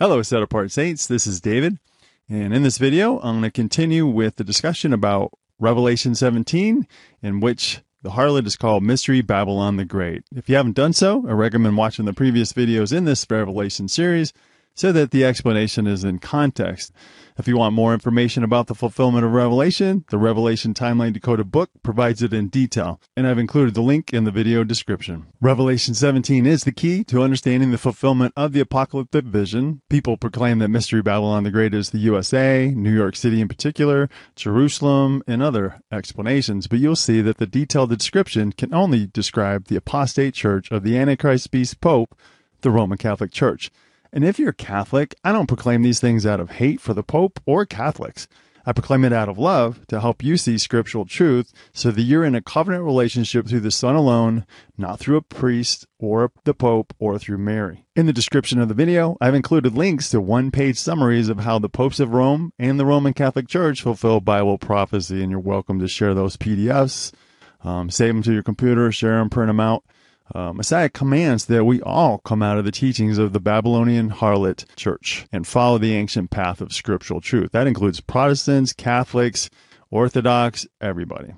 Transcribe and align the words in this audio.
Hello, 0.00 0.22
set 0.22 0.40
apart 0.40 0.72
saints. 0.72 1.06
This 1.06 1.26
is 1.26 1.42
David. 1.42 1.78
And 2.26 2.54
in 2.54 2.62
this 2.62 2.78
video, 2.78 3.18
I'm 3.18 3.40
going 3.40 3.42
to 3.42 3.50
continue 3.50 4.06
with 4.06 4.36
the 4.36 4.44
discussion 4.44 4.94
about 4.94 5.34
Revelation 5.58 6.14
17, 6.14 6.86
in 7.22 7.40
which 7.40 7.82
the 8.02 8.12
harlot 8.12 8.46
is 8.46 8.56
called 8.56 8.82
Mystery 8.82 9.20
Babylon 9.20 9.76
the 9.76 9.84
Great. 9.84 10.22
If 10.34 10.48
you 10.48 10.56
haven't 10.56 10.76
done 10.76 10.94
so, 10.94 11.26
I 11.28 11.32
recommend 11.32 11.76
watching 11.76 12.06
the 12.06 12.14
previous 12.14 12.54
videos 12.54 12.96
in 12.96 13.04
this 13.04 13.26
Revelation 13.28 13.88
series 13.88 14.32
so 14.74 14.90
that 14.90 15.10
the 15.10 15.22
explanation 15.22 15.86
is 15.86 16.02
in 16.02 16.18
context. 16.18 16.94
If 17.38 17.48
you 17.48 17.56
want 17.56 17.74
more 17.74 17.94
information 17.94 18.44
about 18.44 18.66
the 18.66 18.74
fulfillment 18.74 19.24
of 19.24 19.32
Revelation, 19.32 20.04
the 20.10 20.18
Revelation 20.18 20.74
Timeline 20.74 21.12
Decoded 21.12 21.50
book 21.50 21.70
provides 21.82 22.22
it 22.22 22.32
in 22.32 22.48
detail, 22.48 23.00
and 23.16 23.26
I've 23.26 23.38
included 23.38 23.74
the 23.74 23.82
link 23.82 24.12
in 24.12 24.24
the 24.24 24.30
video 24.30 24.64
description. 24.64 25.26
Revelation 25.40 25.94
17 25.94 26.44
is 26.44 26.64
the 26.64 26.72
key 26.72 27.04
to 27.04 27.22
understanding 27.22 27.70
the 27.70 27.78
fulfillment 27.78 28.32
of 28.36 28.52
the 28.52 28.60
apocalyptic 28.60 29.24
vision. 29.24 29.80
People 29.88 30.16
proclaim 30.16 30.58
that 30.58 30.68
Mystery 30.68 31.02
Babylon 31.02 31.44
the 31.44 31.50
Great 31.50 31.72
is 31.72 31.90
the 31.90 31.98
USA, 31.98 32.72
New 32.74 32.92
York 32.92 33.16
City 33.16 33.40
in 33.40 33.48
particular, 33.48 34.08
Jerusalem, 34.36 35.22
and 35.26 35.42
other 35.42 35.80
explanations, 35.90 36.66
but 36.66 36.78
you'll 36.78 36.96
see 36.96 37.20
that 37.20 37.38
the 37.38 37.46
detailed 37.46 37.90
description 37.90 38.52
can 38.52 38.74
only 38.74 39.06
describe 39.06 39.66
the 39.66 39.76
apostate 39.76 40.34
church 40.34 40.70
of 40.70 40.82
the 40.82 40.98
Antichrist 40.98 41.50
beast 41.50 41.80
Pope, 41.80 42.16
the 42.60 42.70
Roman 42.70 42.98
Catholic 42.98 43.30
Church. 43.30 43.70
And 44.12 44.24
if 44.24 44.38
you're 44.38 44.52
Catholic, 44.52 45.14
I 45.22 45.32
don't 45.32 45.46
proclaim 45.46 45.82
these 45.82 46.00
things 46.00 46.26
out 46.26 46.40
of 46.40 46.50
hate 46.52 46.80
for 46.80 46.94
the 46.94 47.02
Pope 47.02 47.40
or 47.46 47.64
Catholics. 47.64 48.26
I 48.66 48.72
proclaim 48.72 49.04
it 49.04 49.12
out 49.12 49.28
of 49.28 49.38
love 49.38 49.86
to 49.86 50.00
help 50.00 50.22
you 50.22 50.36
see 50.36 50.58
scriptural 50.58 51.06
truth 51.06 51.52
so 51.72 51.90
that 51.90 52.02
you're 52.02 52.24
in 52.24 52.34
a 52.34 52.42
covenant 52.42 52.84
relationship 52.84 53.46
through 53.46 53.60
the 53.60 53.70
Son 53.70 53.94
alone, 53.94 54.44
not 54.76 54.98
through 54.98 55.16
a 55.16 55.22
priest 55.22 55.86
or 55.98 56.30
the 56.44 56.52
Pope 56.54 56.92
or 56.98 57.18
through 57.18 57.38
Mary. 57.38 57.86
In 57.96 58.06
the 58.06 58.12
description 58.12 58.58
of 58.58 58.68
the 58.68 58.74
video, 58.74 59.16
I've 59.20 59.34
included 59.34 59.76
links 59.76 60.10
to 60.10 60.20
one 60.20 60.50
page 60.50 60.76
summaries 60.76 61.28
of 61.28 61.40
how 61.40 61.58
the 61.58 61.68
popes 61.68 62.00
of 62.00 62.12
Rome 62.12 62.52
and 62.58 62.78
the 62.78 62.86
Roman 62.86 63.14
Catholic 63.14 63.48
Church 63.48 63.82
fulfill 63.82 64.20
Bible 64.20 64.58
prophecy, 64.58 65.22
and 65.22 65.30
you're 65.30 65.40
welcome 65.40 65.78
to 65.78 65.88
share 65.88 66.14
those 66.14 66.36
PDFs. 66.36 67.12
Um, 67.62 67.90
save 67.90 68.14
them 68.14 68.22
to 68.24 68.32
your 68.32 68.42
computer, 68.42 68.92
share 68.92 69.18
them, 69.18 69.30
print 69.30 69.48
them 69.48 69.60
out. 69.60 69.84
Uh, 70.34 70.52
Messiah 70.52 70.88
commands 70.88 71.46
that 71.46 71.64
we 71.64 71.82
all 71.82 72.18
come 72.18 72.42
out 72.42 72.58
of 72.58 72.64
the 72.64 72.70
teachings 72.70 73.18
of 73.18 73.32
the 73.32 73.40
Babylonian 73.40 74.10
harlot 74.10 74.64
church 74.76 75.26
and 75.32 75.46
follow 75.46 75.78
the 75.78 75.94
ancient 75.94 76.30
path 76.30 76.60
of 76.60 76.72
scriptural 76.72 77.20
truth. 77.20 77.50
That 77.52 77.66
includes 77.66 78.00
Protestants, 78.00 78.72
Catholics, 78.72 79.50
Orthodox, 79.90 80.66
everybody. 80.80 81.34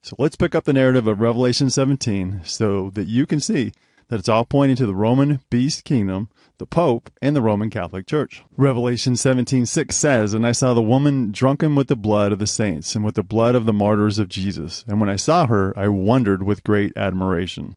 So 0.00 0.14
let's 0.18 0.36
pick 0.36 0.54
up 0.54 0.64
the 0.64 0.72
narrative 0.72 1.08
of 1.08 1.20
Revelation 1.20 1.70
17 1.70 2.42
so 2.44 2.90
that 2.90 3.08
you 3.08 3.26
can 3.26 3.40
see 3.40 3.72
that 4.08 4.20
it's 4.20 4.28
all 4.28 4.44
pointing 4.44 4.76
to 4.76 4.86
the 4.86 4.94
Roman 4.94 5.40
beast 5.50 5.82
kingdom, 5.82 6.28
the 6.58 6.66
Pope, 6.66 7.10
and 7.20 7.34
the 7.34 7.42
Roman 7.42 7.70
Catholic 7.70 8.06
Church. 8.06 8.44
Revelation 8.56 9.16
17:6 9.16 9.96
says, 9.96 10.32
"And 10.32 10.46
I 10.46 10.52
saw 10.52 10.74
the 10.74 10.82
woman 10.82 11.32
drunken 11.32 11.74
with 11.74 11.88
the 11.88 11.96
blood 11.96 12.30
of 12.30 12.38
the 12.38 12.46
saints 12.46 12.94
and 12.94 13.04
with 13.04 13.16
the 13.16 13.24
blood 13.24 13.56
of 13.56 13.66
the 13.66 13.72
martyrs 13.72 14.20
of 14.20 14.28
Jesus. 14.28 14.84
And 14.86 15.00
when 15.00 15.10
I 15.10 15.16
saw 15.16 15.48
her, 15.48 15.76
I 15.76 15.88
wondered 15.88 16.44
with 16.44 16.62
great 16.62 16.92
admiration." 16.96 17.74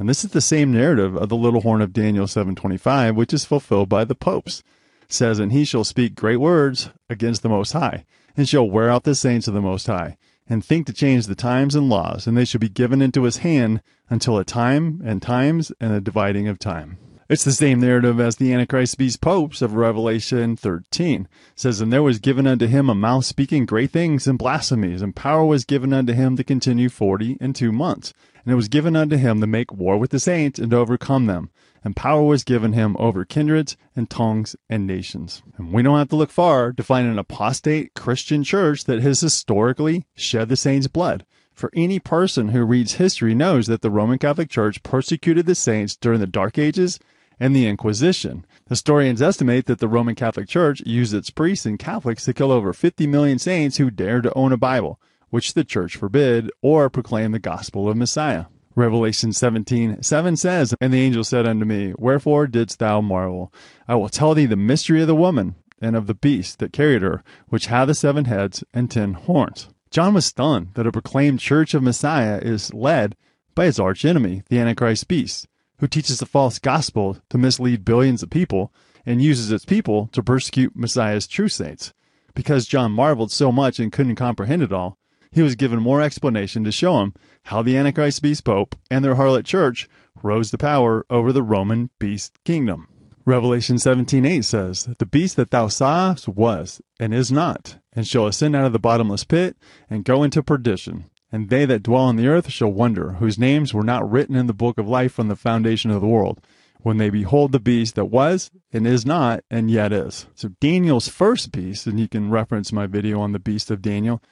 And 0.00 0.08
this 0.08 0.24
is 0.24 0.30
the 0.30 0.40
same 0.40 0.72
narrative 0.72 1.14
of 1.14 1.28
the 1.28 1.36
little 1.36 1.60
horn 1.60 1.82
of 1.82 1.92
Daniel 1.92 2.26
7:25, 2.26 3.14
which 3.14 3.34
is 3.34 3.44
fulfilled 3.44 3.90
by 3.90 4.04
the 4.04 4.14
popes. 4.14 4.62
It 5.02 5.12
says, 5.12 5.38
"And 5.38 5.52
he 5.52 5.62
shall 5.62 5.84
speak 5.84 6.14
great 6.14 6.38
words 6.38 6.88
against 7.10 7.42
the 7.42 7.50
Most 7.50 7.72
High, 7.72 8.06
and 8.34 8.48
shall 8.48 8.68
wear 8.68 8.88
out 8.88 9.04
the 9.04 9.14
saints 9.14 9.46
of 9.46 9.52
the 9.52 9.60
Most 9.60 9.88
High, 9.88 10.16
and 10.48 10.64
think 10.64 10.86
to 10.86 10.94
change 10.94 11.26
the 11.26 11.34
times 11.34 11.74
and 11.74 11.90
laws, 11.90 12.26
and 12.26 12.34
they 12.34 12.46
shall 12.46 12.60
be 12.60 12.70
given 12.70 13.02
into 13.02 13.24
his 13.24 13.36
hand 13.38 13.82
until 14.08 14.38
a 14.38 14.44
time 14.44 15.02
and 15.04 15.20
times 15.20 15.70
and 15.82 15.92
a 15.92 16.00
dividing 16.00 16.48
of 16.48 16.58
time." 16.58 16.96
It's 17.28 17.44
the 17.44 17.52
same 17.52 17.78
narrative 17.78 18.18
as 18.18 18.36
the 18.36 18.54
Antichrist 18.54 18.96
beast 18.96 19.20
popes 19.20 19.60
of 19.60 19.74
Revelation 19.74 20.56
13. 20.56 21.28
It 21.52 21.60
says, 21.60 21.80
And 21.80 21.92
there 21.92 22.02
was 22.02 22.18
given 22.18 22.46
unto 22.46 22.66
him 22.66 22.88
a 22.88 22.94
mouth 22.94 23.24
speaking 23.24 23.66
great 23.66 23.92
things 23.92 24.26
and 24.26 24.38
blasphemies, 24.38 25.02
and 25.02 25.14
power 25.14 25.44
was 25.44 25.64
given 25.64 25.92
unto 25.92 26.12
him 26.12 26.36
to 26.36 26.42
continue 26.42 26.88
forty 26.88 27.36
and 27.38 27.54
two 27.54 27.70
months. 27.70 28.12
And 28.44 28.52
it 28.52 28.56
was 28.56 28.68
given 28.68 28.96
unto 28.96 29.16
him 29.16 29.40
to 29.40 29.46
make 29.46 29.72
war 29.72 29.98
with 29.98 30.10
the 30.10 30.20
saints 30.20 30.58
and 30.58 30.70
to 30.70 30.76
overcome 30.78 31.26
them. 31.26 31.50
And 31.82 31.96
power 31.96 32.22
was 32.22 32.44
given 32.44 32.74
him 32.74 32.96
over 32.98 33.24
kindreds 33.24 33.76
and 33.96 34.08
tongues 34.08 34.54
and 34.68 34.86
nations. 34.86 35.42
And 35.56 35.72
we 35.72 35.82
don't 35.82 35.98
have 35.98 36.08
to 36.10 36.16
look 36.16 36.30
far 36.30 36.72
to 36.72 36.82
find 36.82 37.08
an 37.08 37.18
apostate 37.18 37.94
Christian 37.94 38.44
church 38.44 38.84
that 38.84 39.00
has 39.00 39.20
historically 39.20 40.04
shed 40.14 40.48
the 40.48 40.56
saints' 40.56 40.88
blood. 40.88 41.24
For 41.54 41.70
any 41.74 41.98
person 41.98 42.48
who 42.48 42.64
reads 42.64 42.94
history 42.94 43.34
knows 43.34 43.66
that 43.66 43.82
the 43.82 43.90
Roman 43.90 44.18
Catholic 44.18 44.48
Church 44.48 44.82
persecuted 44.82 45.46
the 45.46 45.54
saints 45.54 45.96
during 45.96 46.20
the 46.20 46.26
Dark 46.26 46.58
Ages 46.58 46.98
and 47.38 47.56
the 47.56 47.66
Inquisition. 47.66 48.44
Historians 48.68 49.22
estimate 49.22 49.66
that 49.66 49.78
the 49.78 49.88
Roman 49.88 50.14
Catholic 50.14 50.48
Church 50.48 50.80
used 50.86 51.14
its 51.14 51.30
priests 51.30 51.66
and 51.66 51.78
Catholics 51.78 52.24
to 52.26 52.34
kill 52.34 52.52
over 52.52 52.72
50 52.72 53.06
million 53.06 53.38
saints 53.38 53.78
who 53.78 53.90
dared 53.90 54.24
to 54.24 54.34
own 54.34 54.52
a 54.52 54.56
Bible, 54.56 55.00
which 55.30 55.54
the 55.54 55.64
Church 55.64 55.96
forbid, 55.96 56.50
or 56.60 56.90
proclaim 56.90 57.32
the 57.32 57.38
gospel 57.38 57.88
of 57.88 57.96
Messiah. 57.96 58.46
Revelation 58.74 59.32
17, 59.32 60.02
7 60.02 60.36
says, 60.36 60.74
And 60.80 60.92
the 60.92 61.00
angel 61.00 61.24
said 61.24 61.46
unto 61.46 61.64
me, 61.64 61.92
Wherefore 61.98 62.46
didst 62.46 62.78
thou 62.78 63.00
marvel? 63.00 63.52
I 63.88 63.94
will 63.96 64.08
tell 64.08 64.34
thee 64.34 64.46
the 64.46 64.56
mystery 64.56 65.00
of 65.00 65.06
the 65.06 65.14
woman, 65.14 65.56
and 65.80 65.96
of 65.96 66.06
the 66.06 66.14
beast 66.14 66.58
that 66.58 66.72
carried 66.72 67.02
her, 67.02 67.22
which 67.48 67.66
hath 67.66 67.88
the 67.88 67.94
seven 67.94 68.26
heads 68.26 68.62
and 68.74 68.90
ten 68.90 69.14
horns. 69.14 69.68
John 69.90 70.14
was 70.14 70.26
stunned 70.26 70.74
that 70.74 70.86
a 70.86 70.92
proclaimed 70.92 71.40
church 71.40 71.74
of 71.74 71.82
Messiah 71.82 72.38
is 72.38 72.72
led 72.74 73.16
by 73.54 73.64
his 73.64 73.80
arch 73.80 74.04
enemy, 74.04 74.42
the 74.48 74.58
Antichrist 74.58 75.08
beast 75.08 75.46
who 75.80 75.88
teaches 75.88 76.22
a 76.22 76.26
false 76.26 76.58
gospel 76.58 77.16
to 77.30 77.38
mislead 77.38 77.84
billions 77.84 78.22
of 78.22 78.30
people 78.30 78.72
and 79.04 79.22
uses 79.22 79.50
its 79.50 79.64
people 79.64 80.08
to 80.12 80.22
persecute 80.22 80.76
Messiah's 80.76 81.26
true 81.26 81.48
saints. 81.48 81.92
Because 82.34 82.66
John 82.66 82.92
marveled 82.92 83.32
so 83.32 83.50
much 83.50 83.80
and 83.80 83.90
couldn't 83.90 84.16
comprehend 84.16 84.62
it 84.62 84.72
all, 84.72 84.98
he 85.32 85.42
was 85.42 85.54
given 85.54 85.80
more 85.80 86.00
explanation 86.00 86.64
to 86.64 86.72
show 86.72 87.00
him 87.00 87.14
how 87.44 87.62
the 87.62 87.76
Antichrist 87.76 88.22
beast 88.22 88.44
pope 88.44 88.74
and 88.90 89.04
their 89.04 89.14
harlot 89.14 89.44
church 89.44 89.88
rose 90.22 90.50
to 90.50 90.58
power 90.58 91.04
over 91.08 91.32
the 91.32 91.42
Roman 91.42 91.90
beast 91.98 92.38
kingdom. 92.44 92.88
Revelation 93.24 93.76
17:8 93.76 94.44
says, 94.44 94.88
"The 94.98 95.06
beast 95.06 95.36
that 95.36 95.50
thou 95.50 95.68
sawest 95.68 96.26
was 96.26 96.80
and 96.98 97.14
is 97.14 97.30
not, 97.30 97.76
and 97.92 98.06
shall 98.06 98.26
ascend 98.26 98.56
out 98.56 98.64
of 98.64 98.72
the 98.72 98.78
bottomless 98.78 99.24
pit 99.24 99.56
and 99.88 100.04
go 100.04 100.22
into 100.22 100.42
perdition 100.42 101.04
and 101.32 101.48
they 101.48 101.64
that 101.64 101.82
dwell 101.82 102.04
on 102.04 102.16
the 102.16 102.28
earth 102.28 102.50
shall 102.50 102.72
wonder, 102.72 103.12
whose 103.14 103.38
names 103.38 103.72
were 103.72 103.84
not 103.84 104.08
written 104.10 104.34
in 104.34 104.46
the 104.46 104.52
book 104.52 104.78
of 104.78 104.88
life 104.88 105.12
from 105.12 105.28
the 105.28 105.36
foundation 105.36 105.90
of 105.90 106.00
the 106.00 106.06
world, 106.06 106.40
when 106.80 106.96
they 106.96 107.10
behold 107.10 107.52
the 107.52 107.60
beast 107.60 107.94
that 107.94 108.06
was, 108.06 108.50
and 108.72 108.86
is 108.86 109.06
not, 109.06 109.44
and 109.50 109.70
yet 109.70 109.92
is. 109.92 110.26
So 110.34 110.50
Daniel's 110.60 111.08
first 111.08 111.52
beast, 111.52 111.86
and 111.86 112.00
you 112.00 112.08
can 112.08 112.30
reference 112.30 112.72
my 112.72 112.86
video 112.86 113.20
on 113.20 113.32
the 113.32 113.38
beast 113.38 113.70
of 113.70 113.82
Daniel, 113.82 114.22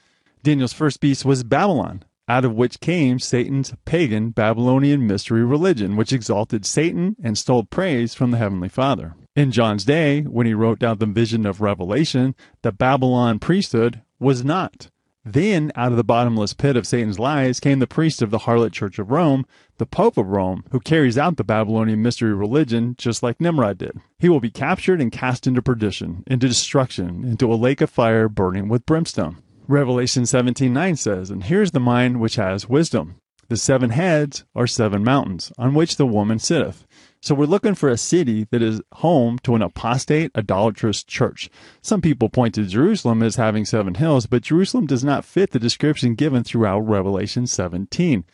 Daniel's 0.42 0.72
first 0.72 1.00
beast 1.00 1.24
was 1.24 1.42
Babylon, 1.42 2.04
out 2.28 2.44
of 2.44 2.54
which 2.54 2.80
came 2.80 3.18
Satan's 3.18 3.74
pagan 3.84 4.30
Babylonian 4.30 5.06
mystery 5.06 5.44
religion, 5.44 5.96
which 5.96 6.12
exalted 6.12 6.66
Satan 6.66 7.16
and 7.22 7.36
stole 7.36 7.64
praise 7.64 8.14
from 8.14 8.30
the 8.30 8.38
Heavenly 8.38 8.68
Father. 8.68 9.14
In 9.34 9.50
John's 9.50 9.84
day, 9.84 10.22
when 10.22 10.46
he 10.46 10.54
wrote 10.54 10.78
down 10.78 10.98
the 10.98 11.06
vision 11.06 11.46
of 11.46 11.60
Revelation, 11.60 12.34
the 12.62 12.72
Babylon 12.72 13.38
priesthood 13.38 14.02
was 14.18 14.44
not. 14.44 14.90
Then, 15.24 15.72
out 15.74 15.90
of 15.90 15.98
the 15.98 16.04
bottomless 16.04 16.54
pit 16.54 16.76
of 16.76 16.86
Satan's 16.86 17.18
lies, 17.18 17.60
came 17.60 17.80
the 17.80 17.86
priest 17.86 18.22
of 18.22 18.30
the 18.30 18.38
harlot 18.38 18.72
church 18.72 18.98
of 18.98 19.10
Rome, 19.10 19.44
the 19.76 19.84
Pope 19.84 20.16
of 20.16 20.28
Rome, 20.28 20.64
who 20.70 20.80
carries 20.80 21.18
out 21.18 21.36
the 21.36 21.44
Babylonian 21.44 22.02
mystery 22.02 22.32
religion 22.32 22.94
just 22.96 23.22
like 23.22 23.40
Nimrod 23.40 23.78
did. 23.78 24.00
He 24.18 24.28
will 24.28 24.40
be 24.40 24.50
captured 24.50 25.00
and 25.02 25.12
cast 25.12 25.46
into 25.46 25.60
perdition, 25.60 26.24
into 26.26 26.48
destruction, 26.48 27.24
into 27.24 27.52
a 27.52 27.56
lake 27.56 27.80
of 27.80 27.90
fire 27.90 28.28
burning 28.28 28.68
with 28.68 28.86
brimstone. 28.86 29.42
Revelation 29.70 30.22
17:9 30.22 30.96
says, 30.96 31.30
And 31.30 31.44
here's 31.44 31.72
the 31.72 31.80
mind 31.80 32.20
which 32.20 32.36
has 32.36 32.70
wisdom. 32.70 33.16
The 33.48 33.58
seven 33.58 33.90
heads 33.90 34.44
are 34.54 34.66
seven 34.66 35.04
mountains, 35.04 35.52
on 35.58 35.74
which 35.74 35.96
the 35.96 36.06
woman 36.06 36.38
sitteth. 36.38 36.86
So 37.20 37.34
we're 37.34 37.44
looking 37.44 37.74
for 37.74 37.90
a 37.90 37.98
city 37.98 38.46
that 38.50 38.62
is 38.62 38.80
home 38.94 39.38
to 39.42 39.54
an 39.54 39.60
apostate, 39.60 40.30
idolatrous 40.34 41.04
church. 41.04 41.50
Some 41.82 42.00
people 42.00 42.30
point 42.30 42.54
to 42.54 42.64
Jerusalem 42.64 43.22
as 43.22 43.36
having 43.36 43.66
seven 43.66 43.96
hills, 43.96 44.24
but 44.24 44.42
Jerusalem 44.42 44.86
does 44.86 45.04
not 45.04 45.24
fit 45.24 45.50
the 45.50 45.58
description 45.58 46.14
given 46.14 46.44
throughout 46.44 46.80
Revelation 46.80 47.46
17. 47.46 48.24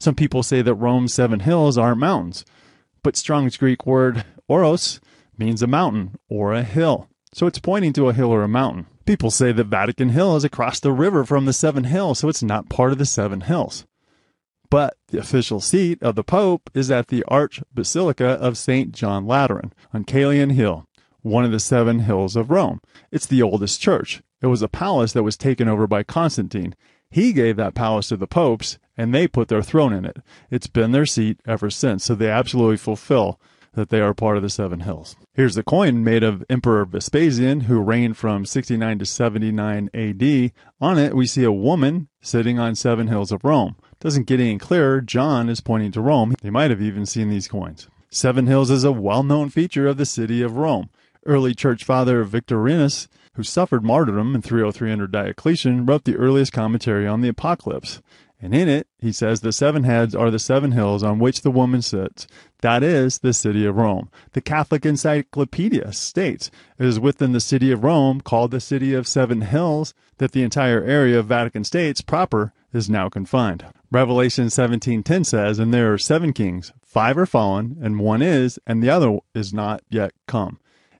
Some 0.00 0.14
people 0.16 0.42
say 0.42 0.60
that 0.60 0.74
Rome's 0.74 1.14
seven 1.14 1.40
hills 1.40 1.78
aren't 1.78 1.98
mountains, 1.98 2.44
but 3.04 3.16
Strong's 3.16 3.56
Greek 3.56 3.86
word 3.86 4.24
oros 4.48 5.00
means 5.38 5.62
a 5.62 5.68
mountain 5.68 6.16
or 6.28 6.52
a 6.52 6.64
hill. 6.64 7.08
so 7.32 7.46
it's 7.46 7.60
pointing 7.60 7.92
to 7.92 8.08
a 8.08 8.12
hill 8.12 8.32
or 8.32 8.42
a 8.42 8.48
mountain. 8.48 8.86
People 9.10 9.32
say 9.32 9.50
that 9.50 9.66
Vatican 9.66 10.10
Hill 10.10 10.36
is 10.36 10.44
across 10.44 10.78
the 10.78 10.92
river 10.92 11.24
from 11.24 11.44
the 11.44 11.52
Seven 11.52 11.82
Hills, 11.82 12.20
so 12.20 12.28
it's 12.28 12.44
not 12.44 12.68
part 12.68 12.92
of 12.92 12.98
the 12.98 13.04
Seven 13.04 13.40
Hills. 13.40 13.84
But 14.70 14.98
the 15.08 15.18
official 15.18 15.58
seat 15.58 16.00
of 16.00 16.14
the 16.14 16.22
Pope 16.22 16.70
is 16.74 16.92
at 16.92 17.08
the 17.08 17.24
Archbasilica 17.28 18.36
of 18.36 18.56
St. 18.56 18.92
John 18.92 19.26
Lateran 19.26 19.72
on 19.92 20.04
Caelian 20.04 20.52
Hill, 20.52 20.86
one 21.22 21.44
of 21.44 21.50
the 21.50 21.58
seven 21.58 21.98
hills 21.98 22.36
of 22.36 22.52
Rome. 22.52 22.80
It's 23.10 23.26
the 23.26 23.42
oldest 23.42 23.80
church. 23.80 24.22
It 24.42 24.46
was 24.46 24.62
a 24.62 24.68
palace 24.68 25.12
that 25.14 25.24
was 25.24 25.36
taken 25.36 25.66
over 25.66 25.88
by 25.88 26.04
Constantine. 26.04 26.76
He 27.10 27.32
gave 27.32 27.56
that 27.56 27.74
palace 27.74 28.10
to 28.10 28.16
the 28.16 28.28
popes, 28.28 28.78
and 28.96 29.12
they 29.12 29.26
put 29.26 29.48
their 29.48 29.60
throne 29.60 29.92
in 29.92 30.04
it. 30.04 30.18
It's 30.52 30.68
been 30.68 30.92
their 30.92 31.04
seat 31.04 31.40
ever 31.44 31.68
since, 31.68 32.04
so 32.04 32.14
they 32.14 32.30
absolutely 32.30 32.76
fulfill 32.76 33.40
that 33.74 33.88
they 33.90 34.00
are 34.00 34.14
part 34.14 34.36
of 34.36 34.42
the 34.42 34.50
seven 34.50 34.80
hills. 34.80 35.16
Here's 35.32 35.54
the 35.54 35.62
coin 35.62 36.02
made 36.02 36.22
of 36.22 36.44
Emperor 36.50 36.84
Vespasian, 36.84 37.60
who 37.62 37.80
reigned 37.80 38.16
from 38.16 38.44
69 38.44 38.98
to 38.98 39.06
79 39.06 39.90
AD. 39.94 40.52
On 40.80 40.98
it, 40.98 41.14
we 41.14 41.26
see 41.26 41.44
a 41.44 41.52
woman 41.52 42.08
sitting 42.20 42.58
on 42.58 42.74
seven 42.74 43.08
hills 43.08 43.32
of 43.32 43.44
Rome. 43.44 43.76
Doesn't 44.00 44.26
get 44.26 44.40
any 44.40 44.58
clearer. 44.58 45.00
John 45.00 45.48
is 45.48 45.60
pointing 45.60 45.92
to 45.92 46.00
Rome. 46.00 46.34
They 46.42 46.50
might 46.50 46.70
have 46.70 46.82
even 46.82 47.06
seen 47.06 47.28
these 47.28 47.48
coins. 47.48 47.88
Seven 48.12 48.48
Hills 48.48 48.70
is 48.70 48.82
a 48.82 48.90
well 48.90 49.22
known 49.22 49.50
feature 49.50 49.86
of 49.86 49.96
the 49.96 50.04
city 50.04 50.42
of 50.42 50.56
Rome. 50.56 50.90
Early 51.26 51.54
church 51.54 51.84
father 51.84 52.24
Victorinus, 52.24 53.06
who 53.34 53.44
suffered 53.44 53.84
martyrdom 53.84 54.34
in 54.34 54.42
303 54.42 54.90
under 54.90 55.06
Diocletian, 55.06 55.86
wrote 55.86 56.04
the 56.04 56.16
earliest 56.16 56.52
commentary 56.52 57.06
on 57.06 57.20
the 57.20 57.28
Apocalypse. 57.28 58.02
And 58.42 58.54
in 58.54 58.68
it, 58.68 58.86
he 58.98 59.12
says 59.12 59.40
the 59.40 59.52
seven 59.52 59.84
heads 59.84 60.14
are 60.14 60.30
the 60.30 60.38
seven 60.38 60.72
hills 60.72 61.02
on 61.02 61.18
which 61.18 61.42
the 61.42 61.50
woman 61.50 61.82
sits. 61.82 62.26
That 62.62 62.82
is 62.82 63.18
the 63.18 63.34
city 63.34 63.66
of 63.66 63.76
Rome. 63.76 64.08
The 64.32 64.40
Catholic 64.40 64.86
Encyclopedia 64.86 65.92
states 65.92 66.50
it 66.78 66.86
is 66.86 66.98
within 66.98 67.32
the 67.32 67.40
city 67.40 67.70
of 67.70 67.84
Rome, 67.84 68.20
called 68.20 68.50
the 68.50 68.60
city 68.60 68.94
of 68.94 69.06
seven 69.06 69.42
hills, 69.42 69.92
that 70.18 70.32
the 70.32 70.42
entire 70.42 70.82
area 70.82 71.18
of 71.18 71.26
Vatican 71.26 71.64
States 71.64 72.00
proper 72.00 72.54
is 72.72 72.88
now 72.88 73.08
confined. 73.08 73.66
Revelation 73.90 74.48
17:10 74.48 75.24
says, 75.24 75.58
"And 75.58 75.74
there 75.74 75.92
are 75.92 75.98
seven 75.98 76.32
kings, 76.32 76.72
five 76.82 77.18
are 77.18 77.26
fallen, 77.26 77.76
and 77.82 77.98
one 77.98 78.22
is, 78.22 78.58
and 78.66 78.82
the 78.82 78.90
other 78.90 79.18
is 79.34 79.52
not 79.52 79.82
yet 79.90 80.12
come. 80.26 80.58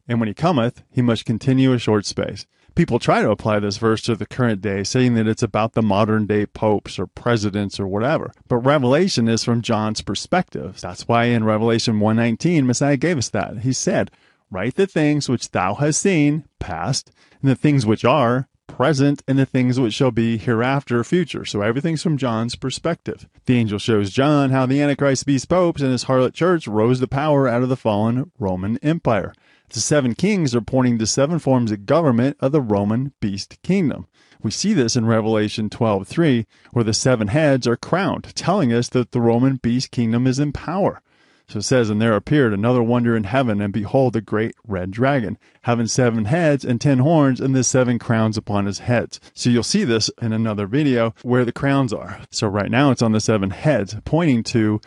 And 0.08 0.19
when 0.19 0.26
he 0.26 0.34
cometh, 0.34 0.82
he 0.90 1.00
must 1.00 1.25
continue 1.25 1.72
a 1.72 1.78
short 1.78 2.04
space." 2.04 2.46
People 2.75 2.99
try 2.99 3.22
to 3.22 3.31
apply 3.31 3.58
this 3.58 3.78
verse 3.78 4.02
to 4.02 4.14
the 4.14 4.26
current 4.26 4.61
day, 4.61 4.84
saying 4.84 5.14
that 5.14 5.26
it's 5.26 5.43
about 5.43 5.72
the 5.72 5.82
modern 5.82 6.26
day 6.26 6.46
popes 6.46 6.99
or 6.99 7.06
presidents 7.06 7.81
or 7.81 7.87
whatever. 7.87 8.32
But 8.49 8.58
Revelation 8.58 9.28
is 9.28 9.44
from 9.44 9.62
John's 9.62 10.02
perspective. 10.02 10.81
That's 10.81 11.08
why 11.08 11.25
in 11.25 11.44
Revelation 11.44 12.00
119, 12.00 12.67
Messiah 12.67 12.96
gave 12.96 13.19
us 13.19 13.28
that. 13.31 13.58
He 13.58 13.72
said, 13.72 14.11
Write 14.50 14.75
the 14.75 14.87
things 14.87 15.28
which 15.28 15.50
thou 15.50 15.75
hast 15.75 16.00
seen, 16.00 16.44
past, 16.58 17.12
and 17.40 17.50
the 17.50 17.55
things 17.55 17.87
which 17.87 18.05
are, 18.05 18.49
present, 18.67 19.22
and 19.28 19.38
the 19.38 19.46
things 19.46 19.78
which 19.78 19.94
shall 19.94 20.11
be 20.11 20.38
hereafter, 20.38 21.05
future. 21.05 21.44
So 21.44 21.62
everything's 21.62 22.02
from 22.02 22.17
John's 22.17 22.56
perspective. 22.56 23.28
The 23.46 23.56
angel 23.56 23.78
shows 23.78 24.11
John 24.11 24.50
how 24.50 24.67
the 24.67 24.81
Antichrist 24.81 25.26
beast 25.26 25.49
popes 25.49 25.82
and 25.82 25.93
his 25.93 26.05
harlot 26.05 26.34
church 26.34 26.67
rose 26.67 27.00
to 27.00 27.06
power 27.06 27.46
out 27.46 27.62
of 27.62 27.69
the 27.69 27.76
fallen 27.76 28.32
Roman 28.38 28.78
Empire. 28.78 29.32
The 29.70 29.81
seven 29.81 30.17
kings 30.17 30.52
are 30.56 30.61
pointing 30.61 30.99
to 30.99 31.06
seven 31.06 31.38
forms 31.38 31.70
of 31.70 31.87
government 31.87 32.37
of 32.40 32.50
the 32.50 32.61
Roman 32.61 33.12
beast 33.20 33.56
kingdom. 33.62 34.08
We 34.43 34.50
see 34.50 34.72
this 34.72 34.96
in 34.96 35.06
Revelation 35.06 35.70
12:3, 35.70 36.46
where 36.72 36.84
the 36.84 36.93
seven 36.93 37.28
heads 37.28 37.69
are 37.69 37.76
crowned, 37.76 38.34
telling 38.34 38.72
us 38.72 38.88
that 38.88 39.12
the 39.12 39.20
Roman 39.20 39.61
beast 39.62 39.93
kingdom 39.93 40.26
is 40.26 40.40
in 40.40 40.50
power. 40.50 41.02
So 41.46 41.61
it 41.61 41.62
says, 41.62 41.88
And 41.88 42.02
there 42.02 42.17
appeared 42.17 42.52
another 42.52 42.82
wonder 42.82 43.17
in 43.17 43.25
heaven, 43.25 43.61
and 43.61 43.72
behold, 43.72 44.17
a 44.17 44.20
great 44.20 44.56
red 44.67 44.90
dragon, 44.90 45.38
having 45.62 45.87
seven 45.87 46.25
heads 46.25 46.64
and 46.64 46.81
ten 46.81 46.99
horns, 46.99 47.40
and 47.40 47.55
the 47.55 47.62
seven 47.62 48.00
crowns 48.00 48.37
upon 48.37 48.67
his 48.67 48.81
heads. 48.81 49.20
So 49.34 49.50
you'll 49.50 49.62
see 49.62 49.84
this 49.84 50.11
in 50.20 50.32
another 50.32 50.67
video 50.67 51.14
where 51.22 51.44
the 51.44 51.52
crowns 51.52 51.93
are. 51.93 52.20
So 52.31 52.49
right 52.49 52.70
now 52.72 52.90
it's 52.90 53.02
on 53.02 53.12
the 53.12 53.20
seven 53.20 53.50
heads, 53.50 53.94
pointing 54.05 54.43
to 54.44 54.81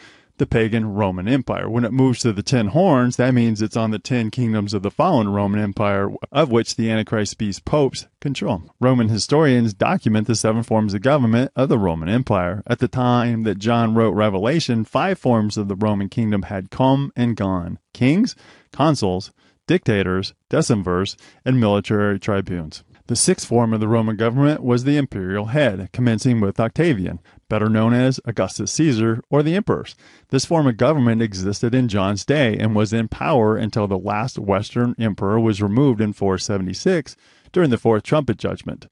the 0.43 0.47
pagan 0.47 0.93
Roman 0.93 1.25
Empire. 1.25 1.69
When 1.69 1.85
it 1.85 1.93
moves 1.93 2.19
to 2.19 2.33
the 2.33 2.43
ten 2.43 2.67
horns, 2.67 3.15
that 3.15 3.33
means 3.33 3.61
it's 3.61 3.77
on 3.77 3.91
the 3.91 3.97
ten 3.97 4.29
kingdoms 4.29 4.73
of 4.73 4.83
the 4.83 4.91
fallen 4.91 5.29
Roman 5.29 5.61
Empire, 5.61 6.09
of 6.33 6.51
which 6.51 6.75
the 6.75 6.91
Antichrist 6.91 7.37
beast 7.37 7.63
popes 7.63 8.07
control. 8.19 8.63
Roman 8.81 9.07
historians 9.07 9.73
document 9.73 10.27
the 10.27 10.35
seven 10.35 10.61
forms 10.61 10.93
of 10.93 11.01
government 11.01 11.53
of 11.55 11.69
the 11.69 11.77
Roman 11.77 12.09
Empire. 12.09 12.61
At 12.67 12.79
the 12.79 12.89
time 12.89 13.43
that 13.43 13.57
John 13.57 13.95
wrote 13.95 14.15
Revelation, 14.15 14.83
five 14.83 15.17
forms 15.17 15.55
of 15.55 15.69
the 15.69 15.77
Roman 15.77 16.09
kingdom 16.09 16.41
had 16.41 16.69
come 16.69 17.13
and 17.15 17.37
gone 17.37 17.79
kings, 17.93 18.35
consuls, 18.73 19.31
dictators, 19.65 20.33
decemvirs, 20.49 21.15
and 21.45 21.57
military 21.57 22.19
tribunes. 22.19 22.83
The 23.07 23.17
sixth 23.17 23.45
form 23.45 23.73
of 23.73 23.81
the 23.81 23.89
Roman 23.89 24.15
government 24.15 24.63
was 24.63 24.85
the 24.85 24.95
imperial 24.95 25.47
head, 25.47 25.89
commencing 25.91 26.39
with 26.39 26.57
Octavian, 26.57 27.19
better 27.49 27.67
known 27.67 27.93
as 27.93 28.21
Augustus 28.23 28.71
Caesar 28.71 29.21
or 29.29 29.43
the 29.43 29.55
emperors. 29.55 29.93
This 30.29 30.45
form 30.45 30.67
of 30.67 30.77
government 30.77 31.21
existed 31.21 31.75
in 31.75 31.89
John's 31.89 32.23
day 32.23 32.57
and 32.57 32.77
was 32.77 32.93
in 32.93 33.09
power 33.09 33.57
until 33.57 33.87
the 33.87 33.97
last 33.97 34.39
Western 34.39 34.95
emperor 34.97 35.37
was 35.37 35.61
removed 35.61 35.99
in 35.99 36.13
476 36.13 37.17
during 37.51 37.71
the 37.71 37.77
Fourth 37.77 38.03
Trumpet 38.03 38.37
Judgment. 38.37 38.87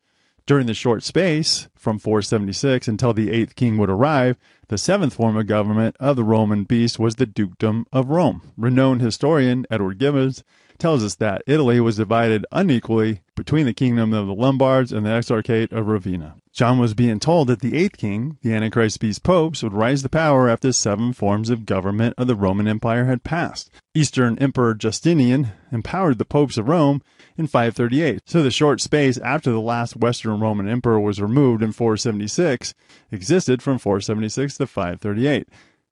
During 0.46 0.68
the 0.68 0.74
short 0.74 1.04
space 1.04 1.70
from 1.74 1.98
476 1.98 2.90
until 2.90 3.14
the 3.14 3.32
eighth 3.32 3.56
king 3.56 3.78
would 3.78 3.90
arrive, 3.90 4.38
the 4.68 4.78
seventh 4.78 5.14
form 5.14 5.38
of 5.38 5.48
government 5.48 5.96
of 6.02 6.18
the 6.18 6.26
Roman 6.26 6.66
beast 6.66 7.00
was 7.00 7.16
the 7.16 7.26
dukedom 7.26 7.86
of 7.94 8.10
Rome. 8.10 8.42
Renowned 8.58 9.02
historian 9.02 9.66
Edward 9.72 10.00
Gibbon 10.00 10.34
tells 10.82 11.04
us 11.04 11.14
that 11.16 11.44
Italy 11.46 11.80
was 11.80 11.98
divided 11.98 12.44
unequally 12.52 13.22
between 13.36 13.68
the 13.68 13.74
kingdom 13.74 14.14
of 14.14 14.26
the 14.26 14.34
Lombards 14.34 14.92
and 14.92 15.06
the 15.06 15.12
Exarchate 15.12 15.72
of 15.72 15.88
Ravenna. 15.88 16.36
John 16.52 16.80
was 16.80 16.96
being 16.96 17.20
told 17.20 17.48
that 17.48 17.62
the 17.62 17.78
eighth 17.78 17.98
king, 17.98 18.40
the 18.42 18.54
Antichrist 18.54 19.00
beast 19.00 19.22
popes, 19.22 19.62
would 19.62 19.74
rise 19.74 20.02
to 20.02 20.10
power 20.10 20.50
after 20.50 20.74
seven 20.74 21.14
forms 21.14 21.52
of 21.52 21.68
government 21.68 22.16
of 22.18 22.26
the 22.26 22.36
Roman 22.36 22.68
Empire 22.68 23.06
had 23.06 23.24
passed. 23.24 23.70
Eastern 23.94 24.40
Emperor 24.40 24.74
Justinian 24.74 25.52
empowered 25.72 26.18
the 26.18 26.26
popes 26.26 26.58
of 26.58 26.68
Rome 26.68 27.04
in 27.38 27.46
538, 27.46 28.24
so 28.26 28.42
the 28.42 28.50
short 28.50 28.82
space 28.82 29.20
after 29.20 29.52
the 29.52 29.62
last 29.62 29.96
Western 29.96 30.40
Roman 30.40 30.68
emperor 30.68 31.00
was 31.00 31.22
removed 31.22 31.62
in 31.62 31.72
476 31.72 32.74
existed 33.12 33.62
from 33.62 33.78
476 33.78 34.58
to 34.58 34.66
538. 34.66 35.48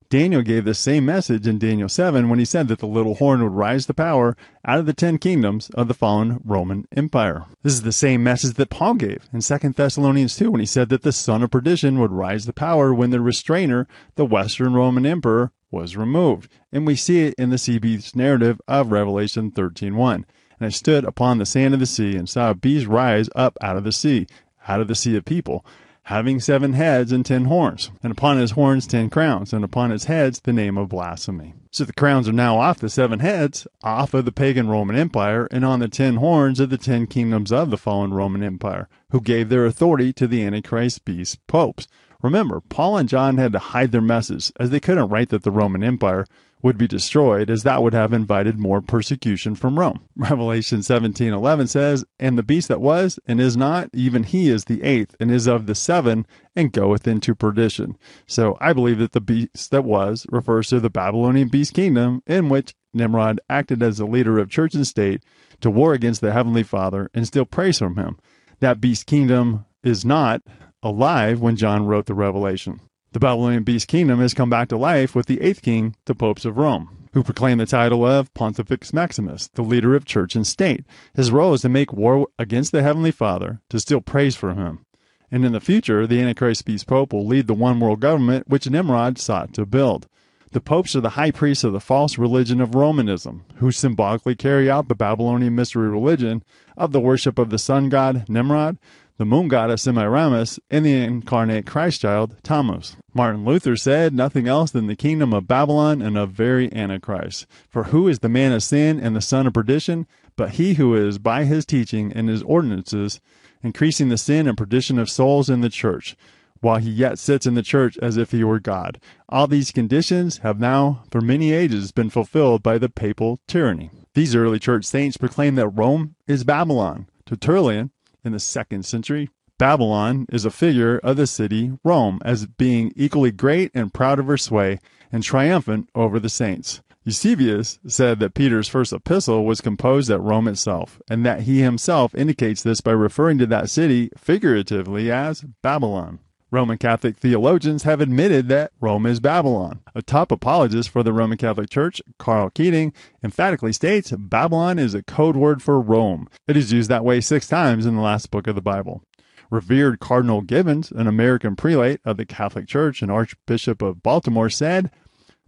Daniel 0.10 0.42
gave 0.42 0.66
the 0.66 0.74
same 0.74 1.06
message 1.06 1.46
in 1.46 1.60
Daniel 1.60 1.88
7 1.88 2.30
when 2.30 2.40
he 2.40 2.46
said 2.46 2.68
that 2.68 2.80
the 2.80 2.88
little 2.88 3.14
horn 3.14 3.44
would 3.44 3.52
rise 3.52 3.86
to 3.86 3.94
power 3.94 4.36
out 4.66 4.80
of 4.80 4.88
the 4.88 4.94
ten 4.94 5.20
kingdoms 5.20 5.70
of 5.76 5.88
the 5.88 5.94
fallen 5.94 6.42
Roman 6.44 6.88
Empire. 6.96 7.46
This 7.62 7.74
is 7.74 7.84
the 7.84 7.92
same 7.92 8.24
message 8.24 8.56
that 8.56 8.72
Paul 8.72 8.96
gave 8.96 9.30
in 9.32 9.42
2 9.42 9.58
Thessalonians 9.70 10.36
2 10.36 10.50
when 10.50 10.62
he 10.62 10.66
said 10.66 10.90
that 10.90 11.04
the 11.04 11.12
son 11.12 11.44
of 11.44 11.52
perdition 11.52 12.00
would 12.00 12.12
rise 12.12 12.48
to 12.48 12.54
power 12.54 12.92
when 12.92 13.12
the 13.12 13.22
restrainer, 13.22 13.88
the 14.16 14.26
Western 14.26 14.74
Roman 14.74 15.06
Emperor, 15.06 15.52
was 15.70 15.96
removed. 15.96 16.52
And 16.72 16.88
we 16.88 16.96
see 16.96 17.28
it 17.28 17.36
in 17.38 17.52
the 17.52 17.60
sea 17.60 17.78
beast 17.78 18.16
narrative 18.16 18.60
of 18.68 18.92
Revelation 18.92 19.52
13.1. 19.52 20.16
And 20.16 20.26
I 20.60 20.70
stood 20.70 21.06
upon 21.06 21.38
the 21.38 21.46
sand 21.46 21.76
of 21.76 21.80
the 21.80 21.86
sea 21.86 22.16
and 22.16 22.28
saw 22.28 22.50
a 22.50 22.56
beast 22.56 22.88
rise 22.88 23.30
up 23.36 23.60
out 23.62 23.78
of 23.78 23.84
the 23.84 23.92
sea, 23.92 24.26
out 24.68 24.82
of 24.82 24.88
the 24.88 24.96
sea 24.96 25.16
of 25.16 25.24
people 25.24 25.64
having 26.10 26.40
seven 26.40 26.74
heads 26.74 27.12
and 27.12 27.24
ten 27.24 27.46
horns, 27.46 27.92
and 28.02 28.12
upon 28.12 28.36
his 28.36 28.52
horns 28.52 28.88
ten 28.88 29.12
crowns, 29.12 29.54
and 29.54 29.64
upon 29.64 29.92
his 29.92 30.06
heads 30.06 30.40
the 30.40 30.52
name 30.52 30.76
of 30.76 30.90
blasphemy. 30.90 31.54
So 31.72 31.84
the 31.84 31.94
crowns 31.94 32.28
are 32.28 32.34
now 32.34 32.58
off 32.58 32.80
the 32.80 32.90
seven 32.90 33.20
heads, 33.20 33.68
off 33.84 34.16
of 34.16 34.26
the 34.26 34.32
pagan 34.32 34.70
Roman 34.70 34.96
Empire, 34.96 35.48
and 35.52 35.64
on 35.64 35.80
the 35.80 35.88
ten 35.88 36.16
horns 36.16 36.60
of 36.60 36.72
the 36.72 36.80
ten 36.80 37.06
kingdoms 37.06 37.52
of 37.52 37.70
the 37.70 37.78
fallen 37.78 38.12
Roman 38.12 38.42
Empire, 38.42 38.90
who 39.12 39.22
gave 39.22 39.50
their 39.50 39.68
authority 39.68 40.12
to 40.14 40.26
the 40.26 40.44
Antichrist 40.44 41.06
beast 41.06 41.46
popes. 41.46 41.88
Remember, 42.24 42.60
Paul 42.60 42.98
and 42.98 43.08
John 43.08 43.38
had 43.38 43.52
to 43.52 43.60
hide 43.60 43.92
their 43.92 44.02
message, 44.02 44.52
as 44.60 44.72
they 44.72 44.80
couldn't 44.80 45.10
write 45.10 45.30
that 45.30 45.44
the 45.44 45.52
Roman 45.52 45.84
Empire 45.84 46.26
would 46.62 46.78
be 46.78 46.88
destroyed, 46.88 47.50
as 47.50 47.64
that 47.64 47.82
would 47.82 47.94
have 47.94 48.12
invited 48.12 48.60
more 48.60 48.82
persecution 48.82 49.56
from 49.56 49.80
Rome. 49.80 50.02
Revelation 50.16 50.80
17:11 50.80 51.68
says, 51.68 52.06
"And 52.20 52.38
the 52.38 52.44
beast 52.44 52.68
that 52.68 52.82
was 52.82 53.20
and 53.28 53.40
is 53.40 53.56
not, 53.56 53.90
even 53.94 54.24
he 54.24 54.50
is 54.50 54.66
the 54.66 54.84
eighth, 54.84 55.16
and 55.20 55.32
is 55.32 55.48
of 55.48 55.66
the 55.66 55.76
seven, 55.76 56.26
and 56.56 56.72
goeth 56.72 57.08
into 57.08 57.34
perdition." 57.34 57.98
So 58.28 58.58
I 58.60 58.74
believe 58.74 59.00
that 59.00 59.14
the 59.14 59.22
beast 59.22 59.72
that 59.72 59.86
was 59.86 60.26
refers 60.30 60.70
to 60.70 60.80
the 60.80 60.90
Babylonian 60.90 61.48
beast 61.48 61.74
kingdom, 61.74 62.22
in 62.28 62.50
which 62.50 62.76
Nimrod 62.94 63.40
acted 63.50 63.82
as 63.82 63.98
the 63.98 64.06
leader 64.06 64.40
of 64.40 64.50
church 64.50 64.74
and 64.74 64.86
state 64.86 65.24
to 65.62 65.70
war 65.70 65.94
against 65.94 66.22
the 66.22 66.34
heavenly 66.34 66.64
Father 66.64 67.10
and 67.14 67.28
steal 67.28 67.46
praise 67.46 67.80
from 67.80 67.96
him. 67.96 68.18
That 68.60 68.82
beast 68.82 69.06
kingdom 69.06 69.66
is 69.84 70.04
not 70.04 70.42
alive 70.84 71.40
when 71.40 71.56
John 71.56 71.86
wrote 71.86 72.06
the 72.06 72.14
Revelation. 72.14 72.82
The 73.12 73.20
Babylonian 73.20 73.64
beast 73.64 73.88
kingdom 73.88 74.20
has 74.20 74.36
come 74.36 74.52
back 74.52 74.68
to 74.68 74.78
life 74.78 75.16
with 75.16 75.26
the 75.26 75.42
eighth 75.42 75.64
king, 75.64 75.96
the 76.06 76.14
popes 76.14 76.46
of 76.46 76.58
Rome, 76.58 77.08
who 77.14 77.24
proclaim 77.24 77.58
the 77.58 77.66
title 77.66 78.06
of 78.06 78.32
Pontifex 78.36 78.94
Maximus, 78.94 79.48
the 79.48 79.64
leader 79.64 79.96
of 79.96 80.06
church 80.06 80.36
and 80.36 80.46
state. 80.46 80.86
His 81.16 81.32
role 81.32 81.56
is 81.56 81.62
to 81.62 81.70
make 81.70 81.92
war 81.92 82.28
against 82.38 82.72
the 82.72 82.84
Heavenly 82.84 83.10
Father, 83.10 83.62
to 83.70 83.80
steal 83.80 84.00
praise 84.00 84.36
from 84.36 84.60
him. 84.60 84.86
And 85.32 85.44
in 85.44 85.54
the 85.54 85.60
future, 85.60 86.06
the 86.06 86.22
Antichrist 86.22 86.66
beast 86.66 86.86
pope 86.86 87.12
will 87.12 87.26
lead 87.26 87.48
the 87.48 87.56
one 87.56 87.80
world 87.80 88.00
government 88.00 88.48
which 88.48 88.70
Nimrod 88.70 89.18
sought 89.18 89.56
to 89.56 89.66
build. 89.66 90.08
The 90.52 90.62
popes 90.62 90.96
are 90.96 91.02
the 91.02 91.10
high 91.10 91.32
priests 91.32 91.64
of 91.64 91.74
the 91.74 91.80
false 91.80 92.20
religion 92.20 92.62
of 92.62 92.76
Romanism, 92.76 93.44
who 93.56 93.72
symbolically 93.72 94.36
carry 94.36 94.70
out 94.70 94.88
the 94.88 94.96
Babylonian 94.96 95.56
mystery 95.56 95.90
religion 95.90 96.44
of 96.78 96.92
the 96.92 97.00
worship 97.00 97.40
of 97.40 97.50
the 97.50 97.60
sun 97.60 97.90
god 97.90 98.30
Nimrod, 98.30 98.78
the 99.20 99.26
moon 99.26 99.50
goddess 99.50 99.82
Semiramis, 99.82 100.62
and 100.72 100.86
the 100.86 100.94
incarnate 100.94 101.66
Christ 101.66 102.00
child 102.00 102.38
Tammuz. 102.42 102.96
Martin 103.14 103.44
Luther 103.44 103.76
said 103.76 104.14
nothing 104.14 104.48
else 104.48 104.72
than 104.72 104.88
the 104.88 104.96
kingdom 104.96 105.34
of 105.34 105.46
Babylon 105.46 106.02
and 106.02 106.18
of 106.18 106.32
very 106.32 106.72
Antichrist. 106.74 107.46
For 107.68 107.86
who 107.86 108.08
is 108.08 108.20
the 108.20 108.30
man 108.30 108.54
of 108.54 108.64
sin 108.64 108.98
and 108.98 109.14
the 109.14 109.22
son 109.22 109.46
of 109.46 109.54
perdition, 109.54 110.08
but 110.38 110.52
he 110.52 110.76
who 110.76 110.96
is 110.96 111.20
by 111.20 111.44
his 111.44 111.66
teaching 111.66 112.14
and 112.14 112.30
his 112.30 112.42
ordinances 112.44 113.20
increasing 113.62 114.08
the 114.08 114.18
sin 114.18 114.48
and 114.48 114.58
perdition 114.58 114.98
of 114.98 115.10
souls 115.10 115.50
in 115.50 115.60
the 115.60 115.70
church, 115.70 116.16
while 116.62 116.78
he 116.78 116.90
yet 116.90 117.20
sits 117.20 117.46
in 117.46 117.56
the 117.56 117.62
church 117.62 117.98
as 118.02 118.16
if 118.16 118.32
he 118.32 118.46
were 118.46 118.62
God. 118.62 119.02
All 119.28 119.48
these 119.48 119.74
conditions 119.74 120.38
have 120.38 120.62
now, 120.62 121.04
for 121.12 121.20
many 121.20 121.52
ages, 121.52 121.92
been 121.92 122.10
fulfilled 122.10 122.64
by 122.64 122.78
the 122.78 122.88
papal 122.88 123.42
tyranny. 123.48 123.92
These 124.14 124.34
early 124.34 124.60
church 124.60 124.86
saints 124.86 125.18
proclaim 125.18 125.56
that 125.56 125.68
Rome 125.68 126.16
is 126.26 126.46
Babylon. 126.46 127.08
Tertullian, 127.26 127.92
in 128.24 128.32
the 128.32 128.40
second 128.40 128.86
century, 128.86 129.30
Babylon 129.58 130.26
is 130.32 130.46
a 130.46 130.52
figure 130.52 131.00
of 131.00 131.18
the 131.18 131.28
city 131.28 131.74
Rome 131.84 132.20
as 132.24 132.46
being 132.46 132.94
equally 132.96 133.32
great 133.32 133.72
and 133.74 133.94
proud 133.94 134.20
of 134.20 134.28
her 134.28 134.38
sway 134.38 134.80
and 135.12 135.22
triumphant 135.22 135.90
over 135.94 136.20
the 136.20 136.30
saints. 136.30 136.82
Eusebius 137.04 137.80
said 137.88 138.20
that 138.20 138.34
Peter's 138.34 138.68
first 138.68 138.94
epistle 138.94 139.46
was 139.46 139.62
composed 139.62 140.10
at 140.12 140.22
Rome 140.22 140.48
itself, 140.48 141.02
and 141.10 141.26
that 141.26 141.42
he 141.42 141.62
himself 141.62 142.14
indicates 142.14 142.62
this 142.62 142.82
by 142.82 142.92
referring 142.92 143.38
to 143.40 143.46
that 143.48 143.70
city 143.70 144.10
figuratively 144.18 145.12
as 145.12 145.44
Babylon. 145.62 146.20
Roman 146.52 146.80
Catholic 146.80 147.18
theologians 147.18 147.84
have 147.84 148.02
admitted 148.02 148.48
that 148.48 148.72
Rome 148.82 149.06
is 149.06 149.20
Babylon. 149.20 149.82
A 149.94 150.02
top 150.02 150.32
apologist 150.32 150.90
for 150.90 151.04
the 151.04 151.14
Roman 151.14 151.38
Catholic 151.38 151.70
Church, 151.70 152.02
Karl 152.18 152.50
Keating, 152.50 152.92
emphatically 153.24 153.72
states 153.72 154.12
Babylon 154.12 154.80
is 154.80 154.96
a 154.96 155.04
code 155.04 155.36
word 155.36 155.62
for 155.62 155.80
Rome. 155.80 156.28
It 156.48 156.58
is 156.58 156.74
used 156.74 156.90
that 156.90 157.06
way 157.06 157.22
six 157.22 157.48
times 157.48 157.86
in 157.86 157.96
the 157.96 158.02
last 158.02 158.32
book 158.32 158.48
of 158.48 158.56
the 158.56 158.62
Bible. 158.62 159.04
Revered 159.52 160.00
Cardinal 160.00 160.42
Gibbons, 160.42 160.92
an 160.92 161.06
American 161.06 161.56
prelate 161.56 162.02
of 162.04 162.18
the 162.18 162.26
Catholic 162.26 162.68
Church 162.68 163.04
and 163.04 163.12
Archbishop 163.12 163.82
of 163.82 164.02
Baltimore, 164.02 164.50
said, 164.50 164.90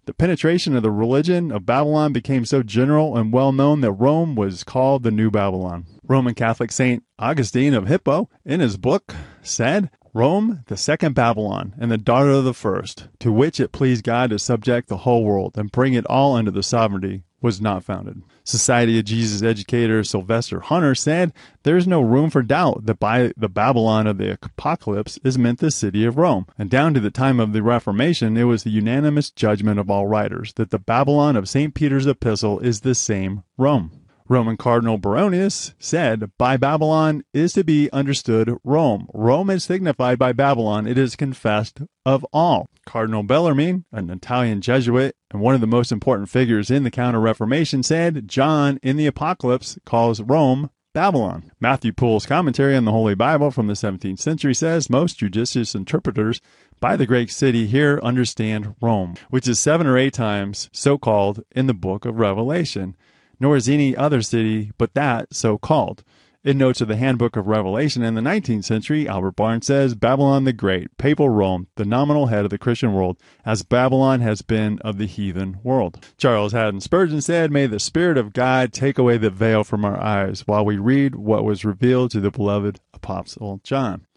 the 0.05 0.13
penetration 0.15 0.75
of 0.75 0.81
the 0.81 0.89
religion 0.89 1.51
of 1.51 1.65
Babylon 1.65 2.11
became 2.11 2.43
so 2.43 2.63
general 2.63 3.15
and 3.15 3.31
well 3.31 3.51
known 3.51 3.81
that 3.81 3.91
Rome 3.91 4.35
was 4.35 4.63
called 4.63 5.03
the 5.03 5.11
New 5.11 5.29
Babylon. 5.29 5.85
Roman 6.03 6.33
Catholic 6.33 6.71
Saint 6.71 7.03
Augustine 7.19 7.75
of 7.75 7.87
Hippo, 7.87 8.27
in 8.43 8.59
his 8.59 8.77
book, 8.77 9.15
said, 9.43 9.91
Rome, 10.13 10.63
the 10.67 10.77
second 10.77 11.15
Babylon, 11.15 11.73
and 11.79 11.89
the 11.89 11.97
daughter 11.97 12.31
of 12.31 12.43
the 12.43 12.53
first, 12.53 13.07
to 13.19 13.31
which 13.31 13.59
it 13.59 13.71
pleased 13.71 14.03
God 14.03 14.31
to 14.31 14.39
subject 14.39 14.89
the 14.89 14.97
whole 14.97 15.23
world 15.23 15.57
and 15.57 15.71
bring 15.71 15.93
it 15.93 16.05
all 16.07 16.35
under 16.35 16.51
the 16.51 16.63
sovereignty, 16.63 17.23
was 17.41 17.59
not 17.61 17.83
founded. 17.83 18.21
Society 18.43 18.99
of 18.99 19.05
Jesus 19.05 19.41
educator 19.41 20.03
Sylvester 20.03 20.59
Hunter 20.59 20.95
said, 20.95 21.33
There 21.63 21.77
is 21.77 21.87
no 21.87 22.01
room 22.01 22.29
for 22.29 22.41
doubt 22.41 22.85
that 22.85 22.99
by 22.99 23.33
the 23.37 23.49
Babylon 23.49 24.05
of 24.05 24.17
the 24.17 24.37
Apocalypse 24.41 25.17
is 25.23 25.37
meant 25.37 25.59
the 25.59 25.71
city 25.71 26.05
of 26.05 26.17
Rome. 26.17 26.45
And 26.57 26.69
down 26.69 26.93
to 26.93 26.99
the 26.99 27.11
time 27.11 27.39
of 27.39 27.53
the 27.53 27.63
Reformation, 27.63 28.37
it 28.37 28.43
was 28.43 28.63
the 28.63 28.69
unanimous 28.69 29.31
judgment 29.31 29.79
of 29.79 29.89
all 29.89 30.07
writers 30.07 30.53
that 30.53 30.69
the 30.69 30.79
Babylon 30.79 31.35
of 31.35 31.49
St. 31.49 31.73
Peter's 31.73 32.07
epistle 32.07 32.59
is 32.59 32.81
the 32.81 32.95
same 32.95 33.43
Rome. 33.57 33.91
Roman 34.31 34.55
Cardinal 34.55 34.97
Baronius 34.97 35.73
said, 35.77 36.31
By 36.37 36.55
Babylon 36.55 37.23
is 37.33 37.51
to 37.51 37.65
be 37.65 37.91
understood 37.91 38.55
Rome. 38.63 39.09
Rome 39.13 39.49
is 39.49 39.65
signified 39.65 40.17
by 40.17 40.31
Babylon. 40.31 40.87
It 40.87 40.97
is 40.97 41.17
confessed 41.17 41.81
of 42.05 42.25
all. 42.31 42.69
Cardinal 42.85 43.23
Bellarmine, 43.23 43.83
an 43.91 44.09
Italian 44.09 44.61
Jesuit 44.61 45.17
and 45.31 45.41
one 45.41 45.53
of 45.53 45.59
the 45.59 45.67
most 45.67 45.91
important 45.91 46.29
figures 46.29 46.71
in 46.71 46.83
the 46.83 46.89
Counter 46.89 47.19
Reformation, 47.19 47.83
said, 47.83 48.29
John 48.29 48.79
in 48.81 48.95
the 48.95 49.05
Apocalypse 49.05 49.77
calls 49.85 50.21
Rome 50.21 50.69
Babylon. 50.93 51.51
Matthew 51.59 51.91
Poole's 51.91 52.25
commentary 52.25 52.77
on 52.77 52.85
the 52.85 52.93
Holy 52.93 53.15
Bible 53.15 53.51
from 53.51 53.67
the 53.67 53.73
17th 53.73 54.19
century 54.19 54.53
says 54.53 54.89
most 54.89 55.19
judicious 55.19 55.75
interpreters 55.75 56.39
by 56.79 56.95
the 56.95 57.05
great 57.05 57.31
city 57.31 57.67
here 57.67 57.99
understand 58.01 58.75
Rome, 58.81 59.15
which 59.29 59.49
is 59.49 59.59
seven 59.59 59.87
or 59.87 59.97
eight 59.97 60.13
times 60.13 60.69
so 60.71 60.97
called 60.97 61.43
in 61.51 61.67
the 61.67 61.73
book 61.73 62.05
of 62.05 62.15
Revelation 62.15 62.95
nor 63.41 63.57
is 63.57 63.67
any 63.67 63.97
other 63.97 64.21
city 64.21 64.71
but 64.77 64.93
that 64.93 65.33
so 65.33 65.57
called. 65.57 66.03
In 66.43 66.57
notes 66.57 66.81
of 66.81 66.87
the 66.87 66.95
Handbook 66.95 67.35
of 67.35 67.45
Revelation 67.45 68.01
in 68.01 68.15
the 68.15 68.21
19th 68.21 68.63
century, 68.63 69.07
Albert 69.07 69.35
Barnes 69.35 69.67
says 69.67 69.93
Babylon 69.93 70.43
the 70.43 70.53
Great, 70.53 70.97
papal 70.97 71.29
Rome, 71.29 71.67
the 71.75 71.85
nominal 71.85 72.27
head 72.27 72.45
of 72.45 72.49
the 72.49 72.57
Christian 72.57 72.93
world, 72.93 73.17
as 73.45 73.61
Babylon 73.61 74.21
has 74.21 74.41
been 74.41 74.79
of 74.79 74.97
the 74.97 75.05
heathen 75.05 75.59
world. 75.61 76.03
Charles 76.17 76.53
Haddon 76.53 76.81
Spurgeon 76.81 77.21
said, 77.21 77.51
May 77.51 77.67
the 77.67 77.79
Spirit 77.79 78.17
of 78.17 78.33
God 78.33 78.73
take 78.73 78.97
away 78.97 79.17
the 79.17 79.29
veil 79.29 79.63
from 79.63 79.85
our 79.85 79.99
eyes 80.01 80.47
while 80.47 80.65
we 80.65 80.77
read 80.77 81.13
what 81.13 81.43
was 81.43 81.63
revealed 81.63 82.09
to 82.11 82.19
the 82.19 82.31
beloved 82.31 82.79
Apostle 82.91 83.61
John. 83.63 84.07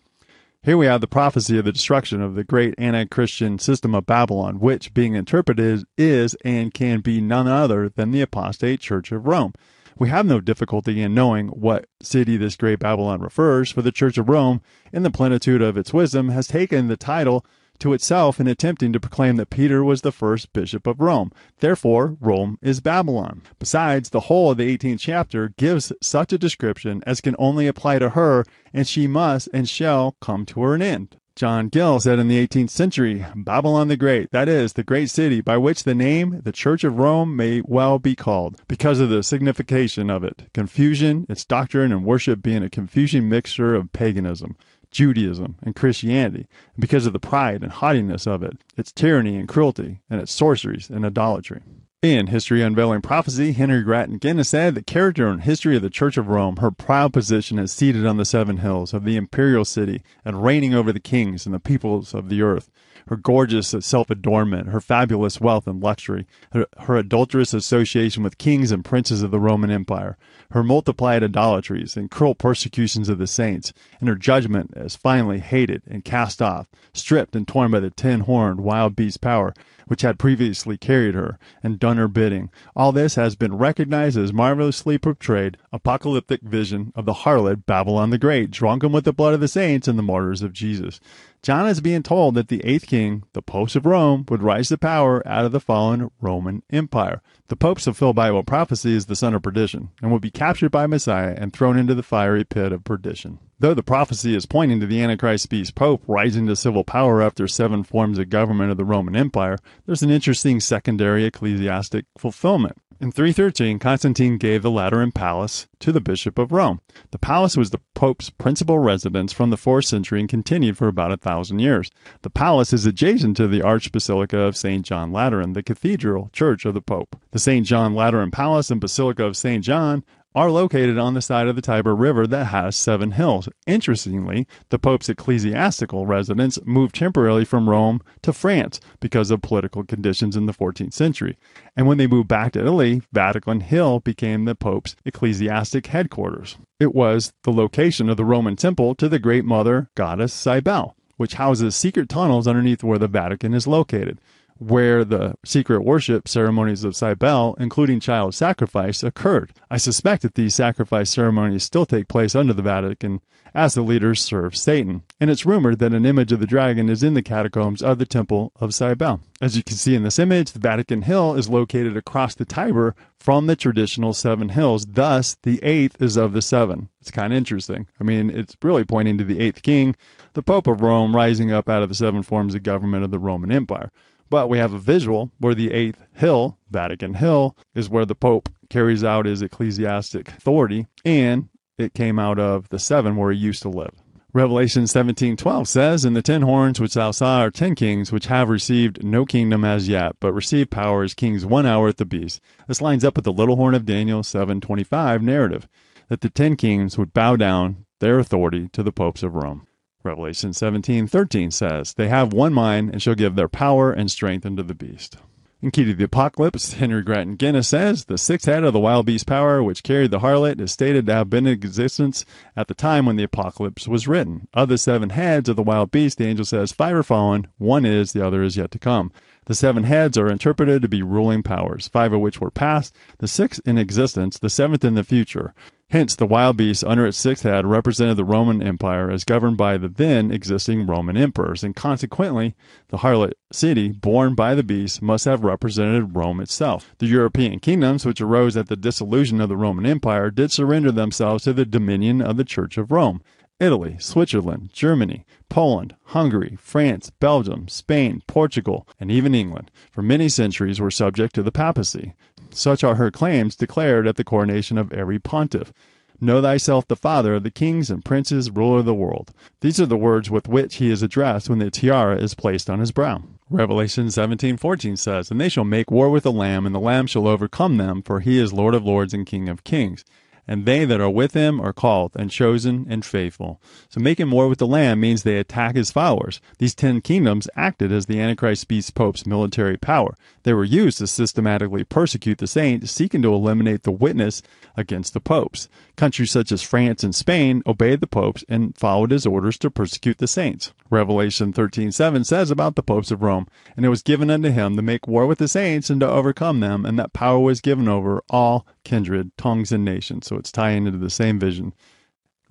Here 0.64 0.78
we 0.78 0.86
have 0.86 1.02
the 1.02 1.06
prophecy 1.06 1.58
of 1.58 1.66
the 1.66 1.72
destruction 1.72 2.22
of 2.22 2.36
the 2.36 2.42
great 2.42 2.74
anti 2.78 3.04
Christian 3.04 3.58
system 3.58 3.94
of 3.94 4.06
Babylon, 4.06 4.60
which, 4.60 4.94
being 4.94 5.14
interpreted, 5.14 5.84
is 5.98 6.34
and 6.42 6.72
can 6.72 7.00
be 7.00 7.20
none 7.20 7.46
other 7.46 7.90
than 7.90 8.12
the 8.12 8.22
apostate 8.22 8.80
Church 8.80 9.12
of 9.12 9.26
Rome. 9.26 9.52
We 9.98 10.08
have 10.08 10.24
no 10.24 10.40
difficulty 10.40 11.02
in 11.02 11.12
knowing 11.12 11.48
what 11.48 11.84
city 12.00 12.38
this 12.38 12.56
great 12.56 12.78
Babylon 12.78 13.20
refers, 13.20 13.70
for 13.70 13.82
the 13.82 13.92
Church 13.92 14.16
of 14.16 14.30
Rome, 14.30 14.62
in 14.90 15.02
the 15.02 15.10
plenitude 15.10 15.60
of 15.60 15.76
its 15.76 15.92
wisdom, 15.92 16.30
has 16.30 16.46
taken 16.46 16.88
the 16.88 16.96
title 16.96 17.44
to 17.78 17.92
itself 17.92 18.40
in 18.40 18.46
attempting 18.46 18.92
to 18.92 19.00
proclaim 19.00 19.36
that 19.36 19.50
Peter 19.50 19.84
was 19.84 20.02
the 20.02 20.12
first 20.12 20.52
bishop 20.52 20.86
of 20.86 21.00
Rome. 21.00 21.32
Therefore, 21.60 22.16
Rome 22.20 22.58
is 22.62 22.80
Babylon. 22.80 23.42
Besides, 23.58 24.10
the 24.10 24.20
whole 24.20 24.50
of 24.50 24.58
the 24.58 24.76
18th 24.76 25.00
chapter 25.00 25.52
gives 25.56 25.92
such 26.02 26.32
a 26.32 26.38
description 26.38 27.02
as 27.06 27.20
can 27.20 27.36
only 27.38 27.66
apply 27.66 27.98
to 27.98 28.10
her, 28.10 28.44
and 28.72 28.86
she 28.86 29.06
must 29.06 29.48
and 29.52 29.68
shall 29.68 30.16
come 30.20 30.46
to 30.46 30.62
her 30.62 30.74
an 30.74 30.82
end. 30.82 31.16
John 31.36 31.66
Gill 31.68 31.98
said 31.98 32.20
in 32.20 32.28
the 32.28 32.46
18th 32.46 32.70
century, 32.70 33.26
Babylon 33.34 33.88
the 33.88 33.96
Great, 33.96 34.30
that 34.30 34.48
is, 34.48 34.74
the 34.74 34.84
great 34.84 35.10
city 35.10 35.40
by 35.40 35.56
which 35.56 35.82
the 35.82 35.94
name, 35.94 36.40
the 36.44 36.52
Church 36.52 36.84
of 36.84 36.96
Rome, 36.96 37.34
may 37.34 37.60
well 37.64 37.98
be 37.98 38.14
called, 38.14 38.62
because 38.68 39.00
of 39.00 39.08
the 39.08 39.24
signification 39.24 40.10
of 40.10 40.22
it, 40.22 40.44
confusion, 40.54 41.26
its 41.28 41.44
doctrine 41.44 41.90
and 41.90 42.04
worship 42.04 42.40
being 42.40 42.62
a 42.62 42.70
confusing 42.70 43.28
mixture 43.28 43.74
of 43.74 43.92
paganism. 43.92 44.56
Judaism 44.94 45.56
and 45.60 45.74
Christianity 45.74 46.46
because 46.78 47.04
of 47.04 47.12
the 47.12 47.18
pride 47.18 47.62
and 47.62 47.72
haughtiness 47.72 48.26
of 48.26 48.42
it, 48.42 48.56
its 48.76 48.92
tyranny 48.92 49.36
and 49.36 49.48
cruelty, 49.48 50.00
and 50.08 50.20
its 50.20 50.32
sorceries 50.32 50.88
and 50.88 51.04
idolatry. 51.04 51.60
In 52.00 52.28
History 52.28 52.62
Unveiling 52.62 53.00
Prophecy, 53.00 53.52
Henry 53.52 53.82
Grattan 53.82 54.18
Guinness 54.18 54.50
said, 54.50 54.74
The 54.74 54.82
character 54.82 55.26
and 55.26 55.42
history 55.42 55.74
of 55.74 55.82
the 55.82 55.90
Church 55.90 56.16
of 56.16 56.28
Rome, 56.28 56.56
her 56.58 56.70
proud 56.70 57.12
position 57.12 57.58
as 57.58 57.72
seated 57.72 58.06
on 58.06 58.18
the 58.18 58.26
seven 58.26 58.58
hills 58.58 58.92
of 58.92 59.04
the 59.04 59.16
imperial 59.16 59.64
city 59.64 60.02
and 60.24 60.44
reigning 60.44 60.74
over 60.74 60.92
the 60.92 61.00
kings 61.00 61.46
and 61.46 61.54
the 61.54 61.58
peoples 61.58 62.14
of 62.14 62.28
the 62.28 62.42
earth, 62.42 62.70
her 63.06 63.16
gorgeous 63.16 63.74
self 63.80 64.10
adornment, 64.10 64.68
her 64.68 64.80
fabulous 64.80 65.40
wealth 65.40 65.66
and 65.66 65.82
luxury, 65.82 66.26
her, 66.52 66.66
her, 66.80 66.96
adulterous 66.96 67.52
association 67.52 68.22
with 68.22 68.38
kings 68.38 68.70
and 68.70 68.84
princes 68.84 69.22
of 69.22 69.30
the 69.30 69.40
Roman 69.40 69.70
Empire, 69.70 70.16
her 70.52 70.62
multiplied 70.62 71.22
idolatries 71.22 71.96
and 71.96 72.10
cruel 72.10 72.34
persecutions 72.34 73.08
of 73.08 73.18
the 73.18 73.26
saints, 73.26 73.72
and 74.00 74.08
her 74.08 74.14
judgment 74.14 74.72
as 74.76 74.96
finally 74.96 75.40
hated 75.40 75.82
and 75.86 76.04
cast 76.04 76.40
off, 76.40 76.66
stripped 76.92 77.36
and 77.36 77.46
torn 77.46 77.70
by 77.70 77.80
the 77.80 77.90
ten 77.90 78.20
horned 78.20 78.60
wild 78.60 78.96
beast 78.96 79.20
power 79.20 79.52
which 79.86 80.02
had 80.02 80.18
previously 80.18 80.76
carried 80.76 81.14
her 81.14 81.38
and 81.62 81.78
done 81.78 81.96
her 81.96 82.08
bidding. 82.08 82.50
All 82.74 82.92
this 82.92 83.14
has 83.16 83.36
been 83.36 83.56
recognized 83.56 84.18
as 84.18 84.32
marvelously 84.32 84.98
portrayed 84.98 85.56
apocalyptic 85.72 86.42
vision 86.42 86.92
of 86.94 87.04
the 87.04 87.12
harlot 87.12 87.66
Babylon 87.66 88.10
the 88.10 88.18
Great, 88.18 88.50
drunken 88.50 88.92
with 88.92 89.04
the 89.04 89.12
blood 89.12 89.34
of 89.34 89.40
the 89.40 89.48
saints 89.48 89.88
and 89.88 89.98
the 89.98 90.02
martyrs 90.02 90.42
of 90.42 90.52
Jesus. 90.52 91.00
John 91.44 91.66
is 91.66 91.82
being 91.82 92.02
told 92.02 92.36
that 92.36 92.48
the 92.48 92.64
eighth 92.64 92.86
king, 92.86 93.24
the 93.34 93.42
popes 93.42 93.76
of 93.76 93.84
Rome, 93.84 94.24
would 94.30 94.42
rise 94.42 94.68
to 94.68 94.78
power 94.78 95.22
out 95.28 95.44
of 95.44 95.52
the 95.52 95.60
fallen 95.60 96.10
Roman 96.18 96.62
Empire. 96.70 97.20
The 97.48 97.54
popes 97.54 97.84
fulfill 97.84 98.14
Bible 98.14 98.42
prophecy 98.42 98.96
as 98.96 99.04
the 99.04 99.14
son 99.14 99.34
of 99.34 99.42
perdition 99.42 99.90
and 100.00 100.10
would 100.10 100.22
be 100.22 100.30
captured 100.30 100.70
by 100.70 100.86
Messiah 100.86 101.34
and 101.36 101.52
thrown 101.52 101.76
into 101.78 101.94
the 101.94 102.02
fiery 102.02 102.44
pit 102.44 102.72
of 102.72 102.84
perdition. 102.84 103.40
Though 103.58 103.74
the 103.74 103.82
prophecy 103.82 104.34
is 104.34 104.46
pointing 104.46 104.80
to 104.80 104.86
the 104.86 105.02
Antichrist 105.02 105.50
beast 105.50 105.74
Pope 105.74 106.02
rising 106.06 106.46
to 106.46 106.56
civil 106.56 106.82
power 106.82 107.20
after 107.20 107.46
seven 107.46 107.84
forms 107.84 108.18
of 108.18 108.30
government 108.30 108.70
of 108.70 108.78
the 108.78 108.84
Roman 108.86 109.14
Empire, 109.14 109.58
there's 109.84 110.02
an 110.02 110.08
interesting 110.08 110.60
secondary 110.60 111.26
ecclesiastic 111.26 112.06
fulfillment. 112.16 112.78
In 113.02 113.12
313, 113.12 113.80
Constantine 113.80 114.38
gave 114.38 114.62
the 114.62 114.70
Lateran 114.70 115.12
Palace 115.12 115.66
to 115.84 115.92
the 115.92 116.00
Bishop 116.00 116.38
of 116.38 116.50
Rome. 116.50 116.80
The 117.10 117.18
palace 117.18 117.58
was 117.58 117.68
the 117.68 117.80
Pope's 117.94 118.30
principal 118.30 118.78
residence 118.78 119.34
from 119.34 119.50
the 119.50 119.58
4th 119.58 119.84
century 119.84 120.18
and 120.18 120.26
continued 120.26 120.78
for 120.78 120.88
about 120.88 121.12
a 121.12 121.18
thousand 121.18 121.58
years. 121.58 121.90
The 122.22 122.30
palace 122.30 122.72
is 122.72 122.86
adjacent 122.86 123.36
to 123.36 123.46
the 123.46 123.60
Archbasilica 123.60 124.48
of 124.48 124.56
St. 124.56 124.82
John 124.82 125.12
Lateran, 125.12 125.52
the 125.52 125.62
cathedral 125.62 126.30
church 126.32 126.64
of 126.64 126.72
the 126.72 126.80
Pope. 126.80 127.20
The 127.32 127.38
St. 127.38 127.66
John 127.66 127.94
Lateran 127.94 128.30
Palace 128.30 128.70
and 128.70 128.80
Basilica 128.80 129.26
of 129.26 129.36
St. 129.36 129.62
John 129.62 130.04
are 130.34 130.50
located 130.50 130.98
on 130.98 131.14
the 131.14 131.22
side 131.22 131.46
of 131.46 131.54
the 131.54 131.62
Tiber 131.62 131.94
River 131.94 132.26
that 132.26 132.46
has 132.46 132.74
seven 132.74 133.12
hills. 133.12 133.48
Interestingly, 133.66 134.48
the 134.70 134.78
Pope's 134.78 135.08
ecclesiastical 135.08 136.06
residence 136.06 136.58
moved 136.64 136.96
temporarily 136.96 137.44
from 137.44 137.70
Rome 137.70 138.00
to 138.22 138.32
France 138.32 138.80
because 138.98 139.30
of 139.30 139.42
political 139.42 139.84
conditions 139.84 140.36
in 140.36 140.46
the 140.46 140.52
14th 140.52 140.92
century. 140.92 141.38
And 141.76 141.86
when 141.86 141.98
they 141.98 142.08
moved 142.08 142.28
back 142.28 142.52
to 142.52 142.60
Italy, 142.60 143.02
Vatican 143.12 143.60
Hill 143.60 144.00
became 144.00 144.44
the 144.44 144.56
Pope's 144.56 144.96
ecclesiastic 145.04 145.86
headquarters. 145.86 146.56
It 146.80 146.94
was 146.94 147.32
the 147.44 147.52
location 147.52 148.08
of 148.08 148.16
the 148.16 148.24
Roman 148.24 148.56
temple 148.56 148.96
to 148.96 149.08
the 149.08 149.20
great 149.20 149.44
mother 149.44 149.88
goddess 149.94 150.32
Cybele, 150.32 150.96
which 151.16 151.34
houses 151.34 151.76
secret 151.76 152.08
tunnels 152.08 152.48
underneath 152.48 152.82
where 152.82 152.98
the 152.98 153.06
Vatican 153.06 153.54
is 153.54 153.68
located 153.68 154.18
where 154.58 155.04
the 155.04 155.34
secret 155.44 155.82
worship 155.82 156.28
ceremonies 156.28 156.84
of 156.84 156.96
Cybele, 156.96 157.56
including 157.58 158.00
child 158.00 158.34
sacrifice, 158.34 159.02
occurred. 159.02 159.52
I 159.70 159.76
suspect 159.76 160.22
that 160.22 160.34
these 160.34 160.54
sacrifice 160.54 161.10
ceremonies 161.10 161.64
still 161.64 161.86
take 161.86 162.08
place 162.08 162.34
under 162.34 162.52
the 162.52 162.62
Vatican 162.62 163.20
as 163.54 163.74
the 163.74 163.82
leaders 163.82 164.20
serve 164.20 164.56
Satan. 164.56 165.02
And 165.20 165.30
it's 165.30 165.46
rumored 165.46 165.78
that 165.78 165.94
an 165.94 166.04
image 166.04 166.32
of 166.32 166.40
the 166.40 166.46
dragon 166.46 166.88
is 166.88 167.02
in 167.02 167.14
the 167.14 167.22
catacombs 167.22 167.82
of 167.82 167.98
the 167.98 168.06
Temple 168.06 168.52
of 168.56 168.74
Cybele. 168.74 169.20
As 169.40 169.56
you 169.56 169.62
can 169.62 169.76
see 169.76 169.94
in 169.94 170.02
this 170.02 170.18
image, 170.18 170.52
the 170.52 170.58
Vatican 170.58 171.02
Hill 171.02 171.34
is 171.34 171.48
located 171.48 171.96
across 171.96 172.34
the 172.34 172.44
Tiber 172.44 172.96
from 173.18 173.46
the 173.46 173.54
traditional 173.54 174.12
seven 174.12 174.50
hills. 174.50 174.84
Thus, 174.86 175.36
the 175.44 175.62
eighth 175.62 176.02
is 176.02 176.16
of 176.16 176.32
the 176.32 176.42
seven. 176.42 176.88
It's 177.00 177.12
kind 177.12 177.32
of 177.32 177.36
interesting. 177.36 177.86
I 178.00 178.04
mean, 178.04 178.28
it's 178.28 178.56
really 178.62 178.84
pointing 178.84 179.18
to 179.18 179.24
the 179.24 179.40
eighth 179.40 179.62
king, 179.62 179.94
the 180.32 180.42
Pope 180.42 180.66
of 180.66 180.80
Rome, 180.80 181.14
rising 181.14 181.52
up 181.52 181.68
out 181.68 181.82
of 181.82 181.88
the 181.88 181.94
seven 181.94 182.22
forms 182.22 182.54
of 182.54 182.64
government 182.64 183.04
of 183.04 183.12
the 183.12 183.18
Roman 183.20 183.52
Empire. 183.52 183.90
But 184.30 184.48
we 184.48 184.58
have 184.58 184.72
a 184.72 184.78
visual 184.78 185.30
where 185.38 185.54
the 185.54 185.72
eighth 185.72 186.02
hill, 186.14 186.58
Vatican 186.70 187.14
Hill, 187.14 187.56
is 187.74 187.88
where 187.88 188.06
the 188.06 188.14
Pope 188.14 188.48
carries 188.70 189.04
out 189.04 189.26
his 189.26 189.42
ecclesiastic 189.42 190.28
authority, 190.28 190.86
and 191.04 191.48
it 191.78 191.94
came 191.94 192.18
out 192.18 192.38
of 192.38 192.68
the 192.70 192.78
seven 192.78 193.16
where 193.16 193.32
he 193.32 193.38
used 193.38 193.62
to 193.62 193.68
live. 193.68 193.92
Revelation 194.32 194.84
17:12 194.88 195.68
says, 195.68 196.04
"And 196.04 196.16
the 196.16 196.22
ten 196.22 196.42
horns 196.42 196.80
which 196.80 196.94
thou 196.94 197.12
saw 197.12 197.42
are 197.42 197.52
ten 197.52 197.76
kings 197.76 198.10
which 198.10 198.26
have 198.26 198.48
received 198.48 199.04
no 199.04 199.24
kingdom 199.24 199.64
as 199.64 199.88
yet, 199.88 200.16
but 200.18 200.32
receive 200.32 200.70
power 200.70 201.04
as 201.04 201.14
kings 201.14 201.46
one 201.46 201.66
hour 201.66 201.86
at 201.86 201.98
the 201.98 202.04
beast." 202.04 202.40
This 202.66 202.82
lines 202.82 203.04
up 203.04 203.14
with 203.14 203.24
the 203.24 203.32
little 203.32 203.54
horn 203.54 203.74
of 203.74 203.86
Daniel 203.86 204.24
7:25 204.24 205.22
narrative 205.22 205.68
that 206.08 206.20
the 206.20 206.30
ten 206.30 206.56
kings 206.56 206.98
would 206.98 207.12
bow 207.12 207.36
down 207.36 207.84
their 208.00 208.18
authority 208.18 208.68
to 208.72 208.82
the 208.82 208.90
popes 208.90 209.22
of 209.22 209.36
Rome. 209.36 209.68
Revelation 210.04 210.52
17:13 210.52 211.50
says, 211.50 211.94
"They 211.94 212.08
have 212.08 212.32
one 212.32 212.52
mind 212.52 212.90
and 212.90 213.00
shall 213.00 213.14
give 213.14 213.34
their 213.36 213.48
power 213.48 213.90
and 213.90 214.10
strength 214.10 214.44
unto 214.44 214.62
the 214.62 214.74
beast." 214.74 215.16
In 215.64 215.70
Key 215.70 215.84
to 215.86 215.94
the 215.94 216.04
Apocalypse, 216.04 216.74
Henry 216.74 217.00
Grattan 217.00 217.36
Guinness 217.36 217.68
says, 217.68 218.04
The 218.04 218.18
sixth 218.18 218.44
head 218.44 218.64
of 218.64 218.74
the 218.74 218.78
wild 218.78 219.06
beast 219.06 219.26
power, 219.26 219.62
which 219.62 219.82
carried 219.82 220.10
the 220.10 220.18
harlot, 220.18 220.60
is 220.60 220.72
stated 220.72 221.06
to 221.06 221.14
have 221.14 221.30
been 221.30 221.46
in 221.46 221.54
existence 221.54 222.26
at 222.54 222.68
the 222.68 222.74
time 222.74 223.06
when 223.06 223.16
the 223.16 223.22
Apocalypse 223.22 223.88
was 223.88 224.06
written. 224.06 224.46
Of 224.52 224.68
the 224.68 224.76
seven 224.76 225.08
heads 225.08 225.48
of 225.48 225.56
the 225.56 225.62
wild 225.62 225.90
beast, 225.90 226.18
the 226.18 226.26
angel 226.26 226.44
says, 226.44 226.72
Five 226.72 226.94
are 226.94 227.02
fallen, 227.02 227.46
one 227.56 227.86
is, 227.86 228.12
the 228.12 228.26
other 228.26 228.42
is 228.42 228.58
yet 228.58 228.72
to 228.72 228.78
come. 228.78 229.10
The 229.46 229.54
seven 229.54 229.84
heads 229.84 230.18
are 230.18 230.30
interpreted 230.30 230.82
to 230.82 230.88
be 230.88 231.02
ruling 231.02 231.42
powers, 231.42 231.88
five 231.88 232.12
of 232.12 232.20
which 232.20 232.42
were 232.42 232.50
past, 232.50 232.94
the 233.20 233.28
sixth 233.28 233.62
in 233.64 233.78
existence, 233.78 234.38
the 234.38 234.50
seventh 234.50 234.84
in 234.84 234.96
the 234.96 235.02
future. 235.02 235.54
Hence, 235.94 236.16
the 236.16 236.26
wild 236.26 236.56
beast 236.56 236.82
under 236.82 237.06
its 237.06 237.16
sixth 237.16 237.44
head 237.44 237.64
represented 237.64 238.16
the 238.16 238.24
Roman 238.24 238.60
Empire 238.60 239.12
as 239.12 239.22
governed 239.22 239.56
by 239.56 239.76
the 239.76 239.86
then 239.86 240.32
existing 240.32 240.88
Roman 240.88 241.16
emperors, 241.16 241.62
and 241.62 241.76
consequently, 241.76 242.56
the 242.88 242.96
harlot 242.96 243.34
city 243.52 243.92
born 243.92 244.34
by 244.34 244.56
the 244.56 244.64
beast 244.64 245.00
must 245.00 245.24
have 245.24 245.44
represented 245.44 246.16
Rome 246.16 246.40
itself. 246.40 246.96
The 246.98 247.06
European 247.06 247.60
kingdoms, 247.60 248.04
which 248.04 248.20
arose 248.20 248.56
at 248.56 248.66
the 248.66 248.74
dissolution 248.74 249.40
of 249.40 249.48
the 249.48 249.56
Roman 249.56 249.86
Empire, 249.86 250.32
did 250.32 250.50
surrender 250.50 250.90
themselves 250.90 251.44
to 251.44 251.52
the 251.52 251.64
dominion 251.64 252.20
of 252.20 252.38
the 252.38 252.44
Church 252.44 252.76
of 252.76 252.90
Rome. 252.90 253.22
Italy, 253.60 253.94
Switzerland, 254.00 254.70
Germany, 254.72 255.24
Poland, 255.48 255.94
Hungary, 256.06 256.58
France, 256.60 257.10
Belgium, 257.10 257.68
Spain, 257.68 258.20
Portugal, 258.26 258.88
and 258.98 259.12
even 259.12 259.32
England, 259.32 259.70
for 259.92 260.02
many 260.02 260.28
centuries 260.28 260.80
were 260.80 260.90
subject 260.90 261.36
to 261.36 261.42
the 261.44 261.52
papacy. 261.52 262.14
Such 262.56 262.84
are 262.84 262.94
her 262.94 263.10
claims 263.10 263.56
declared 263.56 264.06
at 264.06 264.14
the 264.14 264.22
coronation 264.22 264.78
of 264.78 264.92
every 264.92 265.18
pontiff. 265.18 265.72
Know 266.20 266.40
thyself 266.40 266.86
the 266.86 266.94
father 266.94 267.34
of 267.34 267.42
the 267.42 267.50
kings 267.50 267.90
and 267.90 268.04
princes, 268.04 268.48
ruler 268.48 268.78
of 268.78 268.84
the 268.84 268.94
world. 268.94 269.32
These 269.60 269.80
are 269.80 269.86
the 269.86 269.96
words 269.96 270.30
with 270.30 270.46
which 270.46 270.76
he 270.76 270.88
is 270.88 271.02
addressed 271.02 271.50
when 271.50 271.58
the 271.58 271.70
tiara 271.70 272.16
is 272.16 272.34
placed 272.34 272.70
on 272.70 272.78
his 272.78 272.92
brow. 272.92 273.24
Revelation 273.50 274.06
17:14 274.06 274.96
says, 274.96 275.30
"And 275.30 275.40
they 275.40 275.48
shall 275.48 275.64
make 275.64 275.90
war 275.90 276.08
with 276.08 276.22
the 276.22 276.32
Lamb, 276.32 276.64
and 276.64 276.74
the 276.74 276.80
Lamb 276.80 277.08
shall 277.08 277.26
overcome 277.26 277.76
them, 277.76 278.02
for 278.02 278.20
he 278.20 278.38
is 278.38 278.52
Lord 278.52 278.74
of 278.74 278.84
lords 278.84 279.12
and 279.12 279.26
King 279.26 279.48
of 279.48 279.64
kings." 279.64 280.04
And 280.46 280.66
they 280.66 280.84
that 280.84 281.00
are 281.00 281.10
with 281.10 281.34
him 281.34 281.60
are 281.60 281.72
called 281.72 282.12
and 282.14 282.30
chosen 282.30 282.86
and 282.88 283.04
faithful. 283.04 283.60
So 283.88 284.00
making 284.00 284.30
war 284.30 284.48
with 284.48 284.58
the 284.58 284.66
Lamb 284.66 285.00
means 285.00 285.22
they 285.22 285.38
attack 285.38 285.76
his 285.76 285.90
followers. 285.90 286.40
These 286.58 286.74
ten 286.74 287.00
kingdoms 287.00 287.48
acted 287.56 287.92
as 287.92 288.06
the 288.06 288.20
Antichrist 288.20 288.68
beast 288.68 288.94
pope's 288.94 289.26
military 289.26 289.76
power. 289.76 290.16
They 290.42 290.52
were 290.52 290.64
used 290.64 290.98
to 290.98 291.06
systematically 291.06 291.84
persecute 291.84 292.38
the 292.38 292.46
saints, 292.46 292.90
seeking 292.90 293.22
to 293.22 293.32
eliminate 293.32 293.82
the 293.82 293.90
witness 293.90 294.42
against 294.76 295.14
the 295.14 295.20
popes. 295.20 295.68
Countries 295.96 296.30
such 296.30 296.52
as 296.52 296.62
France 296.62 297.02
and 297.02 297.14
Spain 297.14 297.62
obeyed 297.66 298.00
the 298.00 298.06
popes 298.06 298.44
and 298.48 298.76
followed 298.76 299.10
his 299.10 299.26
orders 299.26 299.58
to 299.58 299.70
persecute 299.70 300.18
the 300.18 300.26
saints. 300.26 300.72
Revelation 300.90 301.52
13:7 301.52 302.24
says 302.24 302.50
about 302.50 302.76
the 302.76 302.82
popes 302.82 303.10
of 303.10 303.22
Rome, 303.22 303.46
and 303.76 303.86
it 303.86 303.88
was 303.88 304.02
given 304.02 304.30
unto 304.30 304.50
him 304.50 304.76
to 304.76 304.82
make 304.82 305.08
war 305.08 305.26
with 305.26 305.38
the 305.38 305.48
saints 305.48 305.90
and 305.90 306.00
to 306.00 306.08
overcome 306.08 306.60
them, 306.60 306.84
and 306.84 306.98
that 306.98 307.12
power 307.12 307.38
was 307.38 307.60
given 307.60 307.88
over 307.88 308.22
all 308.28 308.66
kindred, 308.84 309.36
tongues, 309.36 309.72
and 309.72 309.84
nations. 309.84 310.26
So 310.26 310.36
it's 310.36 310.52
tying 310.52 310.86
into 310.86 310.98
the 310.98 311.10
same 311.10 311.38
vision. 311.38 311.74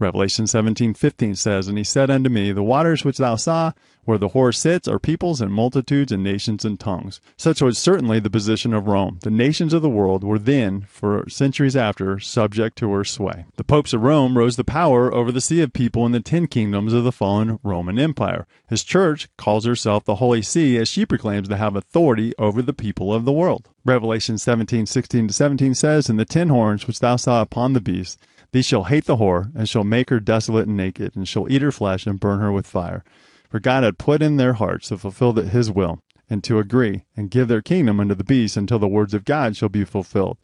Revelation 0.03 0.43
17:15 0.43 1.37
says, 1.37 1.69
And 1.69 1.77
he 1.77 1.83
said 1.85 2.09
unto 2.09 2.29
me, 2.29 2.51
The 2.51 2.61
waters 2.61 3.05
which 3.05 3.19
thou 3.19 3.37
saw, 3.37 3.71
where 4.03 4.17
the 4.17 4.29
whore 4.29 4.53
sits, 4.53 4.85
are 4.85 4.99
peoples 4.99 5.39
and 5.39 5.53
multitudes 5.53 6.11
and 6.11 6.21
nations 6.21 6.65
and 6.65 6.77
tongues. 6.77 7.21
Such 7.37 7.61
was 7.61 7.77
certainly 7.77 8.19
the 8.19 8.29
position 8.29 8.73
of 8.73 8.87
Rome. 8.87 9.19
The 9.21 9.31
nations 9.31 9.73
of 9.73 9.81
the 9.81 9.89
world 9.89 10.25
were 10.25 10.37
then, 10.37 10.81
for 10.89 11.23
centuries 11.29 11.77
after, 11.77 12.19
subject 12.19 12.77
to 12.79 12.91
her 12.91 13.05
sway. 13.05 13.45
The 13.55 13.63
popes 13.63 13.93
of 13.93 14.03
Rome 14.03 14.37
rose 14.37 14.57
the 14.57 14.65
power 14.65 15.13
over 15.13 15.31
the 15.31 15.39
sea 15.39 15.61
of 15.61 15.71
people 15.71 16.05
in 16.05 16.11
the 16.11 16.19
ten 16.19 16.47
kingdoms 16.47 16.91
of 16.91 17.05
the 17.05 17.13
fallen 17.13 17.59
Roman 17.63 17.97
Empire. 17.97 18.45
His 18.67 18.83
church 18.83 19.29
calls 19.37 19.63
herself 19.63 20.03
the 20.03 20.15
Holy 20.15 20.41
See 20.41 20.75
as 20.75 20.89
she 20.89 21.05
proclaims 21.05 21.47
to 21.47 21.55
have 21.55 21.77
authority 21.77 22.33
over 22.37 22.61
the 22.61 22.73
people 22.73 23.13
of 23.13 23.23
the 23.23 23.31
world. 23.31 23.69
Revelation 23.85 24.35
17:16 24.35 25.27
to 25.27 25.33
17 25.33 25.73
says, 25.73 26.09
And 26.09 26.19
the 26.19 26.25
ten 26.25 26.49
horns 26.49 26.87
which 26.87 26.99
thou 26.99 27.15
saw 27.15 27.41
upon 27.41 27.71
the 27.71 27.79
beast, 27.79 28.19
these 28.53 28.65
shall 28.65 28.85
hate 28.85 29.05
the 29.05 29.17
whore, 29.17 29.51
and 29.53 29.67
shall 29.67 29.83
make 29.83 30.09
her 30.09 30.19
desolate 30.19 30.67
and 30.67 30.77
naked, 30.77 31.15
and 31.15 31.27
shall 31.27 31.51
eat 31.51 31.61
her 31.61 31.71
flesh 31.71 32.07
and 32.07 32.19
burn 32.19 32.39
her 32.39 32.51
with 32.51 32.65
fire. 32.65 33.03
For 33.49 33.59
God 33.59 33.83
had 33.83 33.97
put 33.97 34.21
in 34.21 34.37
their 34.37 34.53
hearts 34.53 34.87
to 34.87 34.97
fulfill 34.97 35.33
his 35.33 35.69
will, 35.69 35.99
and 36.29 36.43
to 36.45 36.59
agree, 36.59 37.03
and 37.17 37.29
give 37.29 37.47
their 37.47 37.61
kingdom 37.61 37.99
unto 37.99 38.15
the 38.15 38.23
beast 38.23 38.55
until 38.55 38.79
the 38.79 38.87
words 38.87 39.13
of 39.13 39.25
God 39.25 39.57
shall 39.57 39.69
be 39.69 39.83
fulfilled. 39.83 40.37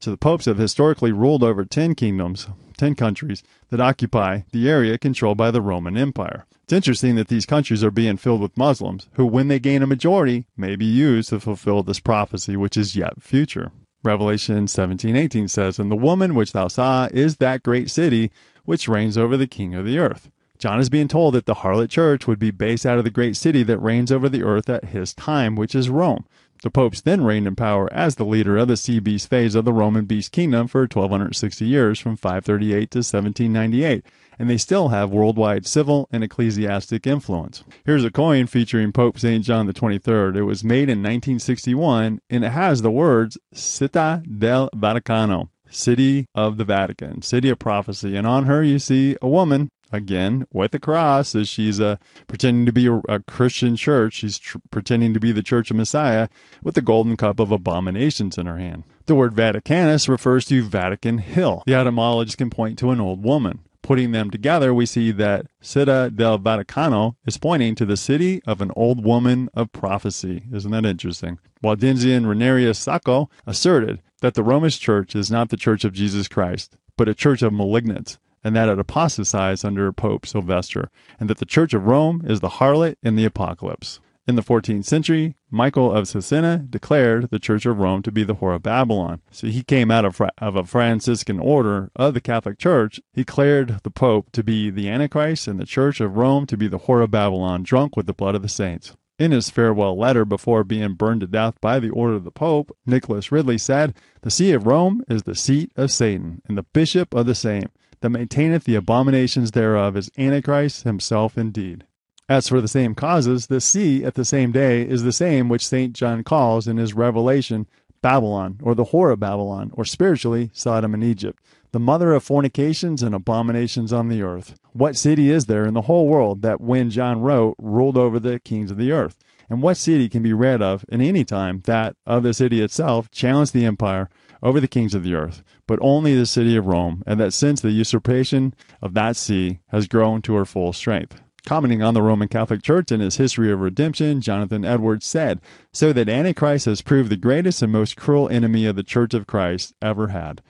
So 0.00 0.10
the 0.10 0.16
popes 0.16 0.44
have 0.44 0.58
historically 0.58 1.12
ruled 1.12 1.42
over 1.42 1.64
ten 1.64 1.94
kingdoms, 1.94 2.46
ten 2.76 2.94
countries, 2.94 3.42
that 3.70 3.80
occupy 3.80 4.42
the 4.50 4.68
area 4.68 4.98
controlled 4.98 5.38
by 5.38 5.50
the 5.50 5.62
Roman 5.62 5.96
Empire. 5.96 6.46
It's 6.64 6.72
interesting 6.72 7.14
that 7.14 7.28
these 7.28 7.46
countries 7.46 7.84
are 7.84 7.90
being 7.90 8.16
filled 8.16 8.40
with 8.40 8.56
Muslims, 8.56 9.08
who, 9.14 9.26
when 9.26 9.48
they 9.48 9.58
gain 9.58 9.82
a 9.82 9.86
majority, 9.86 10.46
may 10.56 10.76
be 10.76 10.84
used 10.84 11.28
to 11.30 11.40
fulfill 11.40 11.82
this 11.82 12.00
prophecy 12.00 12.56
which 12.56 12.76
is 12.76 12.96
yet 12.96 13.22
future. 13.22 13.70
Revelation 14.04 14.66
17:18 14.66 15.48
says, 15.48 15.78
"And 15.78 15.90
the 15.90 15.96
woman 15.96 16.34
which 16.34 16.52
thou 16.52 16.68
saw 16.68 17.08
is 17.10 17.36
that 17.36 17.62
great 17.62 17.90
city 17.90 18.30
which 18.64 18.86
reigns 18.86 19.16
over 19.16 19.36
the 19.36 19.46
king 19.46 19.74
of 19.74 19.86
the 19.86 19.98
earth." 19.98 20.30
John 20.58 20.78
is 20.78 20.90
being 20.90 21.08
told 21.08 21.34
that 21.34 21.46
the 21.46 21.54
harlot 21.54 21.88
church 21.88 22.26
would 22.26 22.38
be 22.38 22.50
based 22.50 22.86
out 22.86 22.98
of 22.98 23.04
the 23.04 23.10
great 23.10 23.36
city 23.36 23.62
that 23.64 23.78
reigns 23.78 24.12
over 24.12 24.28
the 24.28 24.42
earth 24.42 24.68
at 24.68 24.86
his 24.86 25.14
time, 25.14 25.56
which 25.56 25.74
is 25.74 25.88
Rome. 25.88 26.24
The 26.62 26.70
popes 26.70 27.00
then 27.00 27.24
reigned 27.24 27.46
in 27.46 27.56
power 27.56 27.92
as 27.92 28.14
the 28.14 28.24
leader 28.24 28.56
of 28.56 28.68
the 28.68 28.76
sea 28.76 28.98
beast 28.98 29.28
phase 29.28 29.54
of 29.54 29.64
the 29.64 29.72
Roman 29.72 30.06
beast 30.06 30.32
kingdom 30.32 30.66
for 30.66 30.82
1260 30.82 31.64
years 31.64 31.98
from 31.98 32.16
538 32.16 32.90
to 32.90 32.98
1798 32.98 34.04
and 34.38 34.50
they 34.50 34.56
still 34.56 34.88
have 34.88 35.10
worldwide 35.10 35.66
civil 35.66 36.08
and 36.10 36.24
ecclesiastic 36.24 37.06
influence. 37.06 37.64
Here's 37.84 38.04
a 38.04 38.10
coin 38.10 38.46
featuring 38.46 38.92
Pope 38.92 39.18
St. 39.18 39.44
John 39.44 39.70
23rd. 39.72 40.36
It 40.36 40.42
was 40.42 40.64
made 40.64 40.88
in 40.88 40.98
1961 40.98 42.20
and 42.30 42.44
it 42.44 42.50
has 42.50 42.82
the 42.82 42.90
words 42.90 43.38
Città 43.54 44.22
del 44.38 44.70
Vaticano, 44.74 45.50
City 45.70 46.26
of 46.34 46.56
the 46.56 46.64
Vatican, 46.64 47.22
City 47.22 47.48
of 47.48 47.58
Prophecy. 47.58 48.16
And 48.16 48.26
on 48.26 48.46
her 48.46 48.62
you 48.62 48.78
see 48.78 49.16
a 49.22 49.28
woman 49.28 49.70
again 49.92 50.46
with 50.52 50.74
a 50.74 50.78
cross 50.78 51.34
as 51.34 51.48
she's 51.48 51.80
uh, 51.80 51.96
pretending 52.26 52.66
to 52.66 52.72
be 52.72 52.86
a, 52.86 53.00
a 53.08 53.20
Christian 53.20 53.76
church. 53.76 54.14
She's 54.14 54.38
tr- 54.38 54.58
pretending 54.70 55.14
to 55.14 55.20
be 55.20 55.32
the 55.32 55.42
Church 55.42 55.70
of 55.70 55.76
Messiah 55.76 56.28
with 56.62 56.74
the 56.74 56.82
golden 56.82 57.16
cup 57.16 57.40
of 57.40 57.50
abominations 57.50 58.38
in 58.38 58.46
her 58.46 58.58
hand. 58.58 58.84
The 59.06 59.14
word 59.14 59.34
Vaticanus 59.34 60.08
refers 60.08 60.46
to 60.46 60.62
Vatican 60.62 61.18
Hill. 61.18 61.62
The 61.66 61.74
etymologist 61.74 62.38
can 62.38 62.50
point 62.50 62.78
to 62.78 62.90
an 62.90 63.00
old 63.00 63.22
woman 63.22 63.60
putting 63.84 64.12
them 64.12 64.30
together, 64.30 64.74
we 64.74 64.86
see 64.86 65.12
that 65.12 65.46
Città 65.62 66.16
del 66.16 66.38
Vaticano 66.38 67.16
is 67.26 67.36
pointing 67.36 67.74
to 67.76 67.84
the 67.84 67.98
city 67.98 68.42
of 68.46 68.60
an 68.60 68.72
old 68.74 69.04
woman 69.04 69.50
of 69.52 69.70
prophecy. 69.72 70.44
Isn't 70.50 70.70
that 70.72 70.86
interesting? 70.86 71.38
Waldensian 71.62 72.24
Renarius 72.24 72.76
Sacco 72.76 73.28
asserted 73.46 74.00
that 74.22 74.34
the 74.34 74.42
Roman 74.42 74.70
church 74.70 75.14
is 75.14 75.30
not 75.30 75.50
the 75.50 75.56
church 75.58 75.84
of 75.84 75.92
Jesus 75.92 76.28
Christ, 76.28 76.76
but 76.96 77.08
a 77.08 77.14
church 77.14 77.42
of 77.42 77.52
malignants, 77.52 78.18
and 78.44 78.54
that 78.54 78.68
it 78.68 78.78
apostatized 78.78 79.64
under 79.64 79.90
Pope 79.92 80.26
Sylvester, 80.26 80.90
and 81.18 81.28
that 81.30 81.38
the 81.38 81.46
church 81.46 81.74
of 81.74 81.86
Rome 81.86 82.22
is 82.24 82.40
the 82.40 82.50
harlot 82.60 82.96
in 83.02 83.16
the 83.16 83.24
apocalypse. 83.24 83.98
In 84.26 84.36
the 84.36 84.42
14th 84.42 84.86
century, 84.86 85.34
Michael 85.50 85.92
of 85.92 86.06
Cesena 86.06 86.70
declared 86.70 87.28
the 87.28 87.38
Church 87.38 87.66
of 87.66 87.78
Rome 87.78 88.02
to 88.02 88.10
be 88.10 88.24
the 88.24 88.36
whore 88.36 88.54
of 88.54 88.62
Babylon. 88.62 89.20
So 89.30 89.48
he 89.48 89.62
came 89.62 89.90
out 89.90 90.06
of, 90.06 90.18
of 90.38 90.56
a 90.56 90.64
Franciscan 90.64 91.38
order 91.38 91.90
of 91.94 92.14
the 92.14 92.22
Catholic 92.22 92.58
Church. 92.58 93.00
He 93.12 93.20
declared 93.20 93.80
the 93.82 93.90
Pope 93.90 94.32
to 94.32 94.42
be 94.42 94.70
the 94.70 94.88
Antichrist 94.88 95.46
and 95.46 95.60
the 95.60 95.66
Church 95.66 96.00
of 96.00 96.16
Rome 96.16 96.46
to 96.46 96.56
be 96.56 96.68
the 96.68 96.78
whore 96.78 97.04
of 97.04 97.10
Babylon, 97.10 97.62
drunk 97.64 97.98
with 97.98 98.06
the 98.06 98.14
blood 98.14 98.34
of 98.34 98.40
the 98.40 98.48
saints. 98.48 98.96
In 99.18 99.30
his 99.30 99.50
farewell 99.50 99.96
letter 99.96 100.24
before 100.24 100.64
being 100.64 100.94
burned 100.94 101.20
to 101.20 101.26
death 101.26 101.60
by 101.60 101.78
the 101.78 101.90
order 101.90 102.14
of 102.14 102.24
the 102.24 102.30
Pope, 102.30 102.74
Nicholas 102.86 103.30
Ridley 103.30 103.58
said, 103.58 103.94
The 104.22 104.30
see 104.30 104.52
of 104.52 104.66
Rome 104.66 105.04
is 105.06 105.24
the 105.24 105.36
seat 105.36 105.70
of 105.76 105.92
Satan, 105.92 106.40
and 106.48 106.56
the 106.56 106.64
bishop 106.64 107.14
of 107.14 107.26
the 107.26 107.34
same, 107.34 107.68
that 108.04 108.10
maintaineth 108.10 108.64
the 108.64 108.74
abominations 108.74 109.52
thereof 109.52 109.96
is 109.96 110.10
Antichrist 110.18 110.84
himself 110.84 111.38
indeed. 111.38 111.86
As 112.28 112.48
for 112.48 112.60
the 112.60 112.68
same 112.68 112.94
causes, 112.94 113.46
the 113.46 113.62
see 113.62 114.04
at 114.04 114.12
the 114.12 114.26
same 114.26 114.52
day 114.52 114.82
is 114.86 115.04
the 115.04 115.10
same 115.10 115.48
which 115.48 115.66
St. 115.66 115.94
John 115.94 116.22
calls 116.22 116.68
in 116.68 116.76
his 116.76 116.92
Revelation 116.92 117.66
Babylon, 118.02 118.60
or 118.62 118.74
the 118.74 118.84
whore 118.84 119.10
of 119.10 119.20
Babylon, 119.20 119.70
or 119.72 119.86
spiritually 119.86 120.50
Sodom 120.52 120.92
and 120.92 121.02
Egypt, 121.02 121.42
the 121.72 121.80
mother 121.80 122.12
of 122.12 122.22
fornications 122.22 123.02
and 123.02 123.14
abominations 123.14 123.90
on 123.90 124.10
the 124.10 124.20
earth. 124.20 124.54
What 124.74 124.96
city 124.96 125.30
is 125.30 125.46
there 125.46 125.64
in 125.64 125.72
the 125.72 125.82
whole 125.82 126.06
world 126.06 126.42
that 126.42 126.60
when 126.60 126.90
John 126.90 127.22
wrote 127.22 127.54
ruled 127.58 127.96
over 127.96 128.20
the 128.20 128.38
kings 128.38 128.70
of 128.70 128.76
the 128.76 128.92
earth? 128.92 129.16
And 129.48 129.62
what 129.62 129.78
city 129.78 130.10
can 130.10 130.22
be 130.22 130.34
read 130.34 130.60
of 130.60 130.84
in 130.90 131.00
any 131.00 131.24
time 131.24 131.62
that 131.64 131.96
of 132.04 132.22
the 132.22 132.34
city 132.34 132.60
itself 132.60 133.10
challenged 133.10 133.54
the 133.54 133.64
empire 133.64 134.10
over 134.44 134.60
the 134.60 134.68
kings 134.68 134.94
of 134.94 135.02
the 135.02 135.14
earth, 135.14 135.42
but 135.66 135.78
only 135.82 136.14
the 136.14 136.26
city 136.26 136.54
of 136.54 136.66
Rome, 136.66 137.02
and 137.06 137.18
that 137.18 137.32
since 137.32 137.60
the 137.60 137.72
usurpation 137.72 138.54
of 138.80 138.94
that 138.94 139.16
see 139.16 139.58
has 139.68 139.88
grown 139.88 140.22
to 140.22 140.34
her 140.34 140.44
full 140.44 140.72
strength? 140.72 141.20
Commenting 141.46 141.82
on 141.82 141.94
the 141.94 142.02
Roman 142.02 142.28
Catholic 142.28 142.62
Church 142.62 142.92
and 142.92 143.02
its 143.02 143.16
history 143.16 143.50
of 143.50 143.60
redemption, 143.60 144.20
Jonathan 144.20 144.64
Edwards 144.64 145.04
said, 145.04 145.40
So 145.72 145.92
that 145.92 146.08
Antichrist 146.08 146.66
has 146.66 146.80
proved 146.80 147.10
the 147.10 147.16
greatest 147.16 147.60
and 147.60 147.72
most 147.72 147.96
cruel 147.96 148.28
enemy 148.28 148.64
of 148.66 148.76
the 148.76 148.82
Church 148.82 149.12
of 149.12 149.26
Christ 149.26 149.74
ever 149.82 150.08
had 150.08 150.40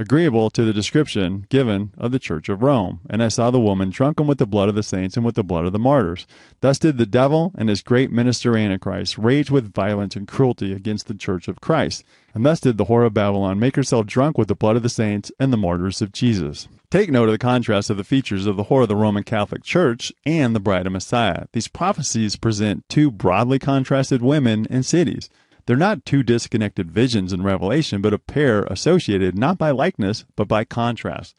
agreeable 0.00 0.48
to 0.48 0.64
the 0.64 0.72
description 0.72 1.46
given 1.50 1.92
of 1.98 2.10
the 2.10 2.18
Church 2.18 2.48
of 2.48 2.62
Rome. 2.62 3.00
And 3.10 3.22
I 3.22 3.28
saw 3.28 3.50
the 3.50 3.60
woman 3.60 3.90
drunken 3.90 4.26
with 4.26 4.38
the 4.38 4.46
blood 4.46 4.70
of 4.70 4.74
the 4.74 4.82
saints 4.82 5.16
and 5.16 5.26
with 5.26 5.34
the 5.34 5.44
blood 5.44 5.66
of 5.66 5.72
the 5.72 5.78
martyrs. 5.78 6.26
Thus 6.62 6.78
did 6.78 6.96
the 6.96 7.04
devil 7.04 7.52
and 7.58 7.68
his 7.68 7.82
great 7.82 8.10
minister 8.10 8.56
Antichrist 8.56 9.18
rage 9.18 9.50
with 9.50 9.74
violence 9.74 10.16
and 10.16 10.26
cruelty 10.26 10.72
against 10.72 11.06
the 11.06 11.14
Church 11.14 11.48
of 11.48 11.60
Christ. 11.60 12.02
And 12.34 12.46
thus 12.46 12.60
did 12.60 12.78
the 12.78 12.86
whore 12.86 13.04
of 13.04 13.12
Babylon 13.12 13.60
make 13.60 13.76
herself 13.76 14.06
drunk 14.06 14.38
with 14.38 14.48
the 14.48 14.54
blood 14.54 14.76
of 14.76 14.82
the 14.82 14.88
saints 14.88 15.30
and 15.38 15.52
the 15.52 15.58
martyrs 15.58 16.00
of 16.00 16.12
Jesus. 16.12 16.66
Take 16.90 17.10
note 17.10 17.28
of 17.28 17.32
the 17.32 17.38
contrast 17.38 17.90
of 17.90 17.98
the 17.98 18.04
features 18.04 18.46
of 18.46 18.56
the 18.56 18.64
whore 18.64 18.82
of 18.82 18.88
the 18.88 18.96
Roman 18.96 19.22
Catholic 19.22 19.62
Church 19.62 20.12
and 20.24 20.56
the 20.56 20.60
bride 20.60 20.86
of 20.86 20.92
Messiah. 20.92 21.44
These 21.52 21.68
prophecies 21.68 22.36
present 22.36 22.88
two 22.88 23.10
broadly 23.10 23.58
contrasted 23.58 24.22
women 24.22 24.66
and 24.70 24.84
cities. 24.84 25.28
They're 25.70 25.76
not 25.76 26.04
two 26.04 26.24
disconnected 26.24 26.90
visions 26.90 27.32
in 27.32 27.44
Revelation, 27.44 28.02
but 28.02 28.12
a 28.12 28.18
pair 28.18 28.64
associated 28.64 29.38
not 29.38 29.56
by 29.56 29.70
likeness, 29.70 30.24
but 30.34 30.48
by 30.48 30.64
contrast. 30.64 31.36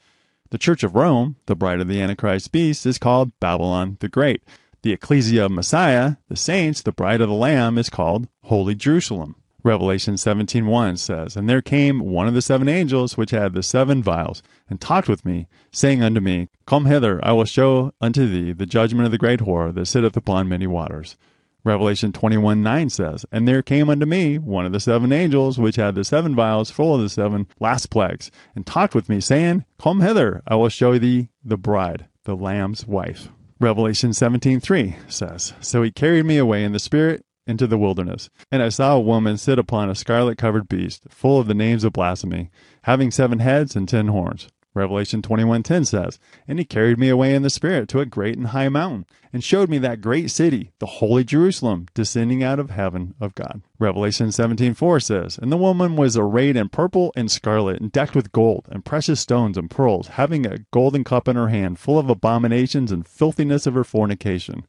The 0.52 0.58
Church 0.58 0.84
of 0.84 0.96
Rome, 0.96 1.36
the 1.48 1.56
bride 1.56 1.82
of 1.82 1.90
the 1.90 2.02
Antichrist 2.02 2.50
beast, 2.54 2.86
is 2.86 2.98
called 2.98 3.38
Babylon 3.42 3.98
the 4.00 4.08
Great. 4.08 4.42
The 4.84 4.94
Ecclesia 4.94 5.48
of 5.48 5.52
Messiah, 5.52 6.16
the 6.30 6.38
saints, 6.38 6.82
the 6.82 6.94
bride 6.94 7.20
of 7.20 7.28
the 7.28 7.36
Lamb, 7.36 7.78
is 7.78 7.90
called 7.90 8.30
Holy 8.44 8.74
Jerusalem. 8.74 9.36
Revelation 9.64 10.14
17:1 10.16 10.98
says, 10.98 11.36
And 11.36 11.50
there 11.50 11.62
came 11.62 12.00
one 12.00 12.30
of 12.30 12.34
the 12.34 12.42
seven 12.42 12.70
angels 12.70 13.18
which 13.18 13.32
had 13.32 13.54
the 13.54 13.62
seven 13.62 14.02
vials, 14.02 14.42
and 14.70 14.80
talked 14.80 15.10
with 15.10 15.26
me, 15.26 15.48
saying 15.74 16.02
unto 16.02 16.22
me, 16.22 16.48
Come 16.66 16.86
hither, 16.86 17.20
I 17.22 17.34
will 17.34 17.44
show 17.44 17.94
unto 18.00 18.26
thee 18.30 18.54
the 18.54 18.66
judgment 18.66 19.04
of 19.04 19.12
the 19.12 19.18
great 19.18 19.42
whore 19.42 19.74
that 19.74 19.88
sitteth 19.88 20.16
upon 20.16 20.48
many 20.48 20.68
waters. 20.68 21.18
Revelation 21.64 22.12
21 22.12 22.64
9 22.64 22.90
says, 22.90 23.26
And 23.32 23.48
there 23.48 23.62
came 23.62 23.90
unto 23.90 24.06
me 24.06 24.38
one 24.38 24.66
of 24.66 24.72
the 24.72 24.80
seven 24.80 25.12
angels, 25.12 25.60
which 25.60 25.76
had 25.76 25.96
the 25.96 26.04
seven 26.04 26.36
vials 26.36 26.72
full 26.72 26.96
of 26.96 27.02
the 27.02 27.10
seven 27.10 27.48
last 27.60 27.90
plagues, 27.90 28.32
and 28.56 28.66
talked 28.66 28.96
with 28.96 29.10
me, 29.10 29.20
saying, 29.20 29.66
Come 29.80 30.02
hither, 30.02 30.42
I 30.48 30.56
will 30.56 30.70
show 30.70 30.98
thee 30.98 31.30
the 31.44 31.58
bride, 31.58 32.08
the 32.24 32.36
Lamb's 32.36 32.88
wife. 32.88 33.30
Revelation 33.60 34.14
17 34.14 34.60
3 34.60 34.96
says, 35.08 35.54
So 35.62 35.84
he 35.84 35.92
carried 35.92 36.26
me 36.26 36.38
away 36.38 36.64
in 36.64 36.72
the 36.72 36.80
Spirit 36.80 37.24
into 37.46 37.68
the 37.68 37.78
wilderness, 37.78 38.30
and 38.52 38.64
I 38.64 38.70
saw 38.70 38.96
a 38.96 39.02
woman 39.02 39.38
sit 39.38 39.60
upon 39.60 39.90
a 39.90 39.96
scarlet 39.96 40.38
covered 40.38 40.68
beast, 40.68 41.04
full 41.10 41.40
of 41.40 41.48
the 41.48 41.54
names 41.54 41.84
of 41.84 41.94
blasphemy, 41.94 42.50
having 42.84 43.12
seven 43.12 43.40
heads 43.40 43.76
and 43.76 43.88
ten 43.88 44.08
horns. 44.08 44.48
Revelation 44.74 45.22
21:10 45.22 45.84
says, 45.84 46.18
"And 46.48 46.58
he 46.58 46.64
carried 46.64 46.98
me 46.98 47.10
away 47.10 47.36
in 47.36 47.42
the 47.42 47.50
spirit 47.50 47.90
to 47.90 48.00
a 48.00 48.06
great 48.06 48.38
and 48.38 48.48
high 48.48 48.70
mountain, 48.70 49.06
and 49.34 49.44
showed 49.44 49.70
me 49.70 49.78
that 49.80 50.00
great 50.00 50.32
city, 50.32 50.72
the 50.80 50.86
holy 50.86 51.26
Jerusalem, 51.26 51.88
descending 51.94 52.42
out 52.42 52.58
of 52.58 52.70
heaven 52.70 53.14
of 53.20 53.36
God." 53.36 53.62
Revelation 53.80 54.32
17:4 54.32 55.02
says, 55.02 55.38
"And 55.38 55.52
the 55.52 55.58
woman 55.58 55.98
was 55.98 56.16
arrayed 56.16 56.56
in 56.56 56.70
purple 56.70 57.12
and 57.18 57.30
scarlet, 57.30 57.82
and 57.82 57.92
decked 57.92 58.16
with 58.16 58.32
gold 58.32 58.66
and 58.72 58.86
precious 58.86 59.20
stones 59.20 59.58
and 59.58 59.70
pearls, 59.70 60.08
having 60.10 60.46
a 60.46 60.60
golden 60.72 61.04
cup 61.04 61.28
in 61.28 61.36
her 61.36 61.50
hand, 61.50 61.78
full 61.78 62.00
of 62.00 62.10
abominations 62.10 62.94
and 62.94 63.06
filthiness 63.06 63.68
of 63.68 63.74
her 63.74 63.84
fornication." 63.84 64.64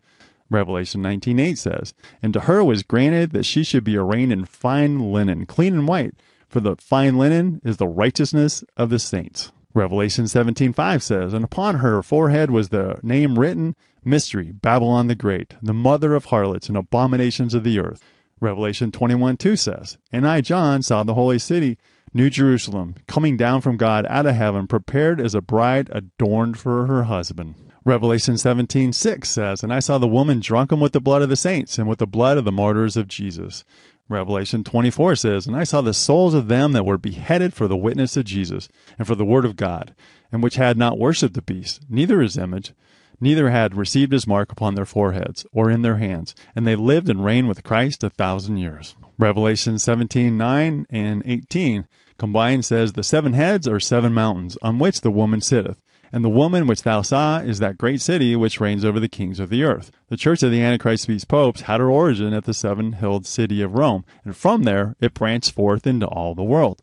Revelation 0.51 1.01
19:8 1.01 1.59
says, 1.59 1.95
"And 2.21 2.33
to 2.33 2.41
her 2.41 2.65
was 2.65 2.83
granted 2.83 3.31
that 3.31 3.47
she 3.47 3.63
should 3.63 3.85
be 3.85 3.97
arrayed 3.97 4.33
in 4.33 4.47
fine 4.47 5.13
linen, 5.13 5.47
clean 5.47 5.75
and 5.75 5.87
white, 5.87 6.15
for 6.49 6.59
the 6.59 6.75
fine 6.75 7.17
linen 7.17 7.61
is 7.65 7.77
the 7.77 7.87
righteousness 7.87 8.65
of 8.77 8.91
the 8.91 8.99
saints." 8.99 9.53
Revelation 9.75 10.27
17:5 10.27 11.03
says, 11.03 11.33
And 11.33 11.45
upon 11.45 11.77
her 11.77 12.03
forehead 12.03 12.51
was 12.51 12.69
the 12.69 12.99
name 13.03 13.39
written, 13.39 13.75
Mystery, 14.05 14.53
Babylon 14.53 15.07
the 15.07 15.15
Great, 15.15 15.55
the 15.63 15.73
mother 15.73 16.15
of 16.15 16.27
harlots 16.27 16.69
and 16.69 16.77
abominations 16.77 17.55
of 17.55 17.65
the 17.65 17.79
earth. 17.79 18.03
Revelation 18.41 18.91
21:2 18.91 19.59
says, 19.59 19.99
And 20.11 20.27
I, 20.27 20.41
John, 20.41 20.83
saw 20.83 21.05
the 21.05 21.15
holy 21.15 21.39
city, 21.39 21.79
New 22.13 22.29
Jerusalem, 22.29 22.97
coming 23.07 23.37
down 23.39 23.63
from 23.63 23.79
God 23.79 24.05
out 24.11 24.27
of 24.27 24.35
heaven, 24.35 24.67
prepared 24.67 25.21
as 25.21 25.35
a 25.35 25.41
bride 25.41 25.89
adorned 25.93 26.59
for 26.59 26.87
her 26.87 27.05
husband. 27.05 27.55
Revelation 27.85 28.35
17:6 28.35 29.25
says, 29.27 29.63
And 29.63 29.73
I 29.73 29.81
saw 29.81 29.99
the 29.99 30.07
woman 30.07 30.41
drunken 30.41 30.81
with 30.81 30.93
the 30.93 31.01
blood 31.01 31.23
of 31.23 31.29
the 31.29 31.37
saints 31.37 31.79
and 31.79 31.89
with 31.89 31.99
the 31.99 32.07
blood 32.07 32.37
of 32.37 32.45
the 32.45 32.53
martyrs 32.53 32.97
of 32.97 33.09
Jesus. 33.09 33.65
Revelation 34.09 34.65
24 34.65 35.17
says, 35.17 35.47
And 35.47 35.57
I 35.57 35.65
saw 35.65 35.81
the 35.81 35.95
souls 35.95 36.35
of 36.35 36.49
them 36.49 36.73
that 36.73 36.85
were 36.85 36.99
beheaded 36.99 37.55
for 37.55 37.69
the 37.69 37.77
witness 37.77 38.17
of 38.17 38.25
Jesus 38.25 38.69
and 38.99 39.07
for 39.07 39.15
the 39.15 39.25
word 39.25 39.45
of 39.45 39.57
God, 39.57 39.95
and 40.31 40.43
which 40.43 40.57
had 40.57 40.77
not 40.77 40.99
worshipped 40.99 41.35
the 41.35 41.43
beast, 41.43 41.85
neither 41.89 42.21
his 42.21 42.37
image, 42.37 42.73
neither 43.21 43.51
had 43.51 43.77
received 43.77 44.13
his 44.13 44.27
mark 44.27 44.51
upon 44.51 44.75
their 44.75 44.85
foreheads 44.85 45.47
or 45.53 45.71
in 45.71 45.83
their 45.83 45.97
hands, 45.97 46.35
and 46.55 46.67
they 46.67 46.77
lived 46.77 47.09
and 47.09 47.25
reigned 47.25 47.49
with 47.49 47.65
Christ 47.65 48.03
a 48.03 48.11
thousand 48.11 48.57
years. 48.57 48.97
Revelation 49.19 49.79
17 49.79 50.37
9 50.37 50.87
and 50.91 51.23
18 51.25 51.87
combined 52.19 52.65
says, 52.65 52.93
The 52.93 53.03
seven 53.03 53.33
heads 53.33 53.69
are 53.69 53.81
seven 53.81 54.13
mountains, 54.13 54.59
on 54.63 54.79
which 54.79 55.01
the 55.01 55.11
woman 55.11 55.41
sitteth 55.41 55.81
and 56.13 56.23
the 56.23 56.29
woman 56.29 56.67
which 56.67 56.83
thou 56.83 57.01
saw 57.01 57.39
is 57.39 57.59
that 57.59 57.79
great 57.79 58.01
city 58.01 58.37
which 58.37 58.61
reigns 58.61 58.85
over 58.85 59.01
the 59.01 59.09
kings 59.09 59.41
of 59.41 59.49
the 59.49 59.65
earth. 59.65 59.91
The 60.09 60.17
church 60.17 60.43
of 60.43 60.51
the 60.51 60.61
Antichrist 60.61 61.09
beast 61.09 61.27
popes 61.27 61.63
had 61.63 61.81
her 61.81 61.91
origin 61.91 62.35
at 62.35 62.45
the 62.45 62.53
seven 62.55 62.93
hilled 62.93 63.27
city 63.27 63.63
of 63.63 63.75
Rome, 63.75 64.05
and 64.25 64.37
from 64.37 64.65
there 64.65 64.95
it 65.01 65.15
branched 65.15 65.53
forth 65.53 65.87
into 65.87 66.07
all 66.07 66.35
the 66.35 66.43
world. 66.43 66.83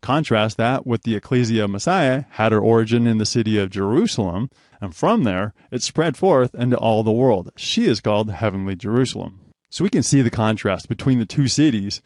Contrast 0.00 0.56
that 0.56 0.86
with 0.86 1.02
the 1.02 1.14
Ecclesia 1.14 1.64
of 1.64 1.70
Messiah 1.70 2.24
had 2.30 2.52
her 2.52 2.60
origin 2.60 3.06
in 3.06 3.18
the 3.18 3.26
city 3.26 3.58
of 3.58 3.70
Jerusalem, 3.70 4.50
and 4.80 4.94
from 4.94 5.24
there 5.24 5.54
it 5.70 5.82
spread 5.82 6.16
forth 6.16 6.54
into 6.54 6.76
all 6.76 7.02
the 7.02 7.12
world. 7.12 7.50
She 7.56 7.86
is 7.86 8.00
called 8.00 8.30
Heavenly 8.30 8.76
Jerusalem. 8.76 9.40
So 9.70 9.82
we 9.82 9.90
can 9.90 10.02
see 10.02 10.22
the 10.22 10.30
contrast 10.30 10.88
between 10.88 11.18
the 11.18 11.26
two 11.26 11.48
cities 11.48 12.00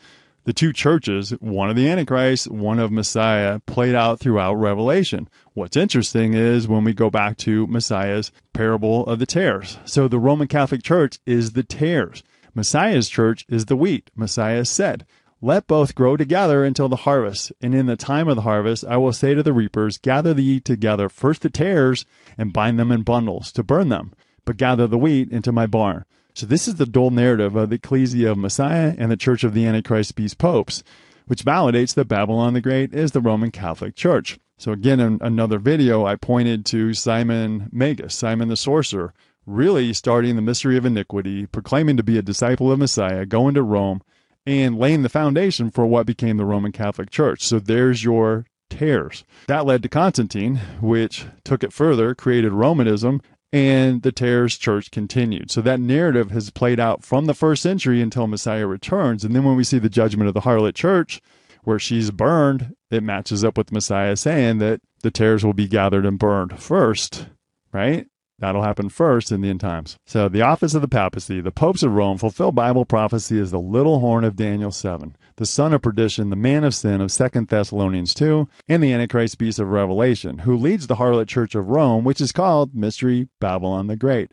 the 0.49 0.55
two 0.55 0.73
churches, 0.73 1.33
one 1.41 1.69
of 1.69 1.77
the 1.77 1.87
Antichrist, 1.87 2.51
one 2.51 2.79
of 2.79 2.91
Messiah, 2.91 3.59
played 3.67 3.95
out 3.95 4.19
throughout 4.19 4.55
Revelation. 4.55 5.29
What's 5.53 5.77
interesting 5.77 6.33
is 6.33 6.67
when 6.67 6.85
we 6.85 6.95
go 6.95 7.11
back 7.11 7.37
to 7.39 7.67
Messiah's 7.67 8.33
parable 8.55 9.05
of 9.05 9.19
the 9.19 9.27
tares. 9.27 9.77
So 9.85 10.09
the 10.09 10.19
Roman 10.19 10.49
Catholic 10.49 10.83
Church 10.83 11.19
is 11.27 11.53
the 11.53 11.65
tares. 11.65 12.23
Messiah's 12.55 13.11
church 13.11 13.45
is 13.51 13.67
the 13.67 13.77
wheat. 13.77 14.11
Messiah 14.17 14.65
said, 14.65 15.05
Let 15.43 15.67
both 15.67 15.95
grow 15.95 16.17
together 16.17 16.65
until 16.65 16.89
the 16.89 16.97
harvest. 16.97 17.53
And 17.61 17.75
in 17.75 17.85
the 17.85 17.95
time 17.95 18.27
of 18.27 18.37
the 18.37 18.41
harvest, 18.41 18.87
I 18.87 18.97
will 18.97 19.13
say 19.13 19.35
to 19.35 19.43
the 19.43 19.53
reapers, 19.53 19.99
Gather 19.99 20.33
the 20.33 20.43
wheat 20.43 20.65
together, 20.65 21.11
first 21.11 21.43
the 21.43 21.51
tares, 21.51 22.07
and 22.39 22.55
bind 22.55 22.79
them 22.79 22.91
in 22.91 23.03
bundles 23.03 23.53
to 23.53 23.63
burn 23.63 23.91
them, 23.91 24.15
but 24.47 24.57
gather 24.57 24.87
the 24.87 24.97
wheat 24.97 25.31
into 25.31 25.53
my 25.53 25.67
barn. 25.67 26.07
So 26.38 26.46
this 26.46 26.68
is 26.68 26.77
the 26.77 26.87
dual 26.87 27.11
narrative 27.11 27.57
of 27.57 27.70
the 27.70 27.74
Ecclesia 27.74 28.31
of 28.31 28.38
Messiah 28.38 28.94
and 28.96 29.11
the 29.11 29.16
Church 29.16 29.42
of 29.42 29.55
the 29.55 29.66
Antichrist 29.66 30.14
Beast 30.14 30.38
Popes, 30.38 30.85
which 31.27 31.44
validates 31.44 31.94
that 31.94 32.05
Babylon 32.05 32.55
the 32.55 32.61
Great 32.61 32.94
is 32.94 33.11
the 33.11 33.20
Roman 33.20 33.51
Catholic 33.51 33.96
Church. 33.96 34.38
So 34.57 34.70
again, 34.70 35.01
in 35.01 35.18
another 35.20 35.59
video, 35.59 36.07
I 36.07 36.14
pointed 36.14 36.64
to 36.66 36.94
Simon 36.94 37.68
Magus, 37.72 38.14
Simon 38.14 38.46
the 38.46 38.57
Sorcerer, 38.57 39.14
really 39.46 39.92
starting 39.92 40.37
the 40.37 40.42
mystery 40.42 40.77
of 40.77 40.87
iniquity, 40.87 41.46
proclaiming 41.46 41.96
to 41.96 42.05
be 42.05 42.16
a 42.18 42.22
disciple 42.22 42.70
of 42.70 42.79
Messiah, 42.79 43.27
going 43.27 43.55
to 43.55 43.62
Rome, 43.64 44.01
and 44.46 44.79
laying 44.79 45.03
the 45.03 45.09
foundation 45.09 45.72
for 45.72 45.87
what 45.87 46.07
became 46.07 46.37
the 46.37 46.44
Roman 46.44 46.70
Catholic 46.70 47.11
Church. 47.11 47.44
So 47.44 47.59
there's 47.59 48.05
your 48.05 48.46
tares. 48.70 49.24
That 49.48 49.66
led 49.66 49.83
to 49.83 49.88
Constantine, 49.88 50.61
which 50.81 51.27
took 51.42 51.64
it 51.64 51.72
further, 51.72 52.14
created 52.14 52.53
Romanism, 52.53 53.22
and 53.53 54.03
the 54.03 54.13
tares 54.13 54.59
church 54.59 54.91
continued. 54.91 55.51
So 55.51 55.61
that 55.63 55.81
narrative 55.81 56.31
has 56.31 56.51
played 56.51 56.79
out 56.79 57.05
from 57.05 57.27
the 57.27 57.35
first 57.35 57.63
century 57.63 58.03
until 58.03 58.27
Messiah 58.27 58.67
returns. 58.67 59.25
And 59.25 59.35
then 59.35 59.45
when 59.45 59.57
we 59.57 59.65
see 59.65 59.79
the 59.79 59.89
judgment 59.89 60.29
of 60.29 60.35
the 60.35 60.43
harlot 60.43 60.75
church, 60.75 61.21
where 61.65 61.79
she's 61.79 62.11
burned, 62.11 62.75
it 62.91 63.03
matches 63.03 63.45
up 63.45 63.59
with 63.59 63.73
Messiah 63.73 64.17
saying 64.17 64.59
that 64.59 64.81
the 65.03 65.11
tares 65.11 65.45
will 65.45 65.53
be 65.53 65.69
gathered 65.69 66.07
and 66.07 66.19
burned 66.19 66.59
first, 66.59 67.27
right? 67.73 68.07
That'll 68.40 68.62
happen 68.62 68.88
first 68.88 69.33
in 69.33 69.40
the 69.40 69.48
end 69.48 69.61
times. 69.61 69.98
So, 70.07 70.29
the 70.29 70.42
office 70.42 70.74
of 70.74 70.81
the 70.81 70.88
papacy, 70.88 71.40
the 71.40 71.51
popes 71.51 71.83
of 71.83 71.92
Rome, 71.92 72.18
fulfill 72.18 72.53
Bible 72.53 72.85
prophecy 72.85 73.40
as 73.40 73.51
the 73.51 73.59
little 73.59 73.98
horn 73.98 74.22
of 74.22 74.37
Daniel 74.37 74.70
7, 74.70 75.16
the 75.37 75.46
son 75.46 75.72
of 75.72 75.83
perdition, 75.83 76.31
the 76.31 76.37
man 76.37 76.62
of 76.62 76.74
sin 76.74 77.01
of 77.01 77.12
2 77.12 77.46
Thessalonians 77.46 78.14
2, 78.14 78.48
and 78.68 78.81
the 78.83 78.92
Antichrist 78.92 79.38
beast 79.38 79.59
of 79.59 79.68
Revelation, 79.68 80.38
who 80.38 80.57
leads 80.57 80.87
the 80.87 80.96
harlot 80.96 81.27
church 81.27 81.57
of 81.57 81.68
Rome, 81.68 82.05
which 82.05 82.20
is 82.20 82.31
called 82.31 82.77
Mystery 82.77 83.29
Babylon 83.40 83.88
the 83.88 83.96
Great. 83.96 84.31